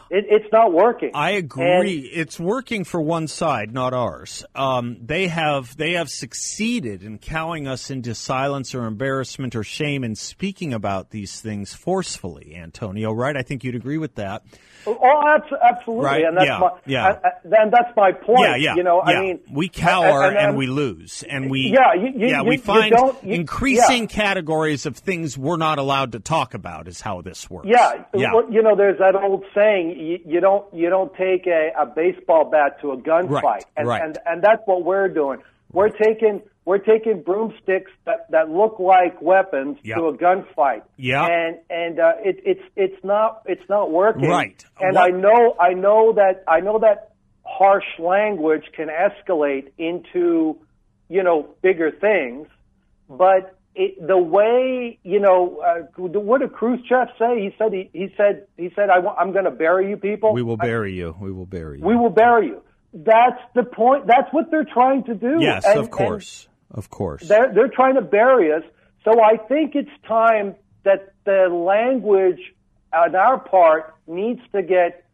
It, 0.09 0.25
it's 0.29 0.51
not 0.51 0.71
working. 0.71 1.11
I 1.15 1.31
agree. 1.31 1.65
And- 1.97 2.19
it's 2.19 2.39
working 2.39 2.83
for 2.83 3.01
one 3.01 3.27
side, 3.27 3.73
not 3.73 3.93
ours. 3.93 4.45
Um, 4.53 4.97
they 5.01 5.27
have 5.27 5.75
they 5.75 5.93
have 5.93 6.09
succeeded 6.09 7.01
in 7.01 7.17
cowing 7.17 7.67
us 7.67 7.89
into 7.89 8.13
silence 8.13 8.75
or 8.75 8.85
embarrassment 8.85 9.55
or 9.55 9.63
shame 9.63 10.03
in 10.03 10.15
speaking 10.15 10.73
about 10.73 11.09
these 11.09 11.41
things 11.41 11.73
forcefully. 11.73 12.55
Antonio, 12.55 13.11
right? 13.11 13.35
I 13.35 13.41
think 13.41 13.63
you'd 13.63 13.75
agree 13.75 13.97
with 13.97 14.15
that. 14.15 14.43
Oh, 14.85 15.21
abs- 15.27 15.51
absolutely, 15.61 16.05
Right, 16.05 16.23
and 16.25 16.35
that's 16.37 16.45
yeah, 16.47 16.59
my 16.59 16.69
yeah. 16.85 17.05
I, 17.05 17.09
I, 17.27 17.31
then 17.45 17.69
that's 17.71 17.95
my 17.95 18.11
point. 18.11 18.41
Yeah, 18.41 18.55
yeah. 18.55 18.75
You 18.75 18.83
know, 18.83 19.01
yeah. 19.07 19.13
I 19.17 19.21
mean, 19.21 19.39
we 19.51 19.69
cower 19.69 20.23
and- 20.23 20.35
and, 20.37 20.47
and- 20.49 20.57
we 20.57 20.67
lose, 20.67 21.23
and 21.29 21.49
we 21.49 21.73
Yeah, 21.73 21.93
you- 21.93 22.19
you- 22.19 22.27
yeah 22.27 22.41
we 22.41 22.55
you 22.55 22.61
find 22.61 22.93
increasing 23.23 24.03
yeah. 24.03 24.07
categories 24.07 24.85
of 24.85 24.97
things 24.97 25.37
we're 25.37 25.57
not 25.57 25.79
allowed 25.79 26.11
to 26.13 26.19
talk 26.19 26.53
about. 26.53 26.87
Is 26.87 27.01
how 27.01 27.21
this 27.21 27.49
works. 27.49 27.67
Yeah, 27.69 28.03
yeah. 28.13 28.33
well, 28.33 28.51
you 28.51 28.61
know, 28.61 28.75
there's 28.75 28.99
that 28.99 29.15
old 29.15 29.45
saying: 29.55 29.99
you, 29.99 30.19
you 30.25 30.39
don't 30.39 30.65
you 30.73 30.89
don't 30.89 31.13
take 31.15 31.47
a, 31.47 31.71
a 31.77 31.85
baseball 31.85 32.49
bat 32.49 32.79
to 32.81 32.91
a 32.91 32.97
gunfight, 32.97 33.41
Right, 33.43 33.65
and, 33.77 33.87
right. 33.87 34.01
and 34.03 34.17
and 34.25 34.41
that's 34.43 34.61
what 34.65 34.83
we're 34.83 35.07
doing. 35.07 35.39
We're 35.71 35.89
taking 35.89 36.41
we're 36.65 36.77
taking 36.77 37.21
broomsticks 37.23 37.91
that, 38.05 38.31
that 38.31 38.49
look 38.49 38.79
like 38.79 39.21
weapons 39.21 39.77
Yeah. 39.83 39.95
to 39.95 40.07
a 40.07 40.17
gunfight. 40.17 40.83
Yeah. 40.97 41.25
and 41.25 41.57
and 41.69 41.99
uh, 41.99 42.13
it, 42.23 42.37
it's 42.45 42.63
it's 42.75 43.03
not 43.03 43.41
it's 43.45 43.67
not 43.69 43.91
working. 43.91 44.27
Right. 44.29 44.63
and 44.79 44.95
What- 44.95 45.03
I 45.13 45.17
know 45.17 45.55
I 45.59 45.73
know 45.73 46.13
that 46.13 46.43
I 46.47 46.59
know 46.61 46.79
that 46.79 47.09
harsh 47.45 47.83
language 47.99 48.63
can 48.75 48.87
escalate 48.87 49.71
into 49.77 50.57
you 51.09 51.23
know 51.23 51.49
bigger 51.61 51.91
things, 51.91 52.47
but 53.09 53.57
it, 53.75 54.05
the 54.07 54.17
way 54.17 54.97
you 55.03 55.19
know 55.19 55.61
uh, 55.65 56.01
what 56.01 56.41
did 56.41 56.53
Khrushchev 56.53 57.07
say? 57.19 57.41
He 57.41 57.53
said 57.57 57.73
he, 57.73 57.89
he 57.91 58.07
said 58.15 58.47
he 58.55 58.71
said 58.75 58.89
I 58.89 58.99
am 59.21 59.33
going 59.33 59.45
to 59.45 59.51
bury 59.51 59.89
you 59.89 59.97
people. 59.97 60.31
we 60.33 60.43
will 60.43 60.57
bury 60.57 60.93
you. 60.93 61.15
We 61.19 61.31
will 61.31 61.45
bury 61.45 61.79
you. 61.79 61.85
We 61.85 61.95
will 61.97 62.09
bury 62.11 62.47
you. 62.47 62.61
That's 62.93 63.41
the 63.55 63.63
point. 63.63 64.05
That's 64.05 64.31
what 64.31 64.51
they're 64.51 64.65
trying 64.71 65.03
to 65.05 65.15
do. 65.15 65.39
yes, 65.41 65.65
And- 65.65 65.79
of 65.79 65.89
course, 65.89 66.47
of 66.73 66.89
course. 66.89 67.27
they're 67.27 67.53
they're 67.53 67.67
trying 67.69 67.95
to 67.95 68.01
bury 68.01 68.51
us. 68.51 68.63
So 69.03 69.21
I 69.21 69.37
think 69.37 69.75
it's 69.75 69.91
time 70.07 70.55
that 70.83 71.13
the 71.25 71.49
language 71.49 72.39
on 72.93 73.15
our 73.15 73.39
part 73.39 73.95
needs 74.07 74.41
to 74.53 74.61
get 74.61 75.05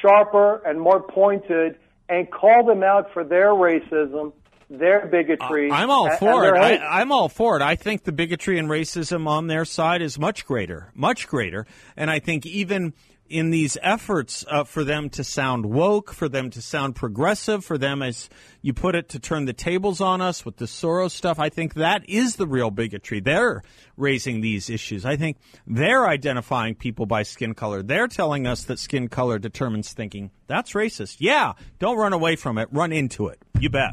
sharper 0.00 0.62
and 0.66 0.80
more 0.80 1.00
pointed, 1.00 1.76
and 2.08 2.30
call 2.30 2.64
them 2.64 2.82
out 2.82 3.12
for 3.12 3.24
their 3.24 3.50
racism, 3.50 4.32
their 4.70 5.06
bigotry. 5.06 5.70
I'm 5.70 5.90
all 5.90 6.10
for 6.16 6.54
and 6.54 6.56
it. 6.56 6.80
I, 6.80 7.00
I'm 7.00 7.12
all 7.12 7.28
for 7.28 7.56
it. 7.56 7.62
I 7.62 7.76
think 7.76 8.04
the 8.04 8.12
bigotry 8.12 8.58
and 8.58 8.68
racism 8.68 9.26
on 9.26 9.46
their 9.46 9.64
side 9.64 10.02
is 10.02 10.18
much 10.18 10.46
greater, 10.46 10.90
much 10.94 11.26
greater. 11.28 11.66
And 11.96 12.10
I 12.10 12.18
think 12.18 12.46
even 12.46 12.92
in 13.28 13.50
these 13.50 13.76
efforts 13.82 14.44
uh, 14.48 14.64
for 14.64 14.84
them 14.84 15.10
to 15.10 15.24
sound 15.24 15.66
woke, 15.66 16.12
for 16.12 16.28
them 16.28 16.50
to 16.50 16.62
sound 16.62 16.96
progressive, 16.96 17.64
for 17.64 17.78
them, 17.78 18.02
as 18.02 18.28
you 18.62 18.72
put 18.72 18.94
it, 18.94 19.08
to 19.10 19.18
turn 19.18 19.44
the 19.44 19.52
tables 19.52 20.00
on 20.00 20.20
us 20.20 20.44
with 20.44 20.56
the 20.56 20.64
Soros 20.64 21.10
stuff, 21.10 21.38
I 21.38 21.48
think 21.48 21.74
that 21.74 22.08
is 22.08 22.36
the 22.36 22.46
real 22.46 22.70
bigotry. 22.70 23.20
They're 23.20 23.62
raising 23.96 24.40
these 24.40 24.70
issues. 24.70 25.04
I 25.04 25.16
think 25.16 25.38
they're 25.66 26.06
identifying 26.06 26.74
people 26.74 27.06
by 27.06 27.22
skin 27.22 27.54
color. 27.54 27.82
They're 27.82 28.08
telling 28.08 28.46
us 28.46 28.64
that 28.64 28.78
skin 28.78 29.08
color 29.08 29.38
determines 29.38 29.92
thinking. 29.92 30.30
That's 30.46 30.72
racist. 30.72 31.16
Yeah, 31.20 31.52
don't 31.78 31.98
run 31.98 32.12
away 32.12 32.36
from 32.36 32.58
it. 32.58 32.68
Run 32.72 32.92
into 32.92 33.28
it. 33.28 33.38
You 33.58 33.70
bet. 33.70 33.92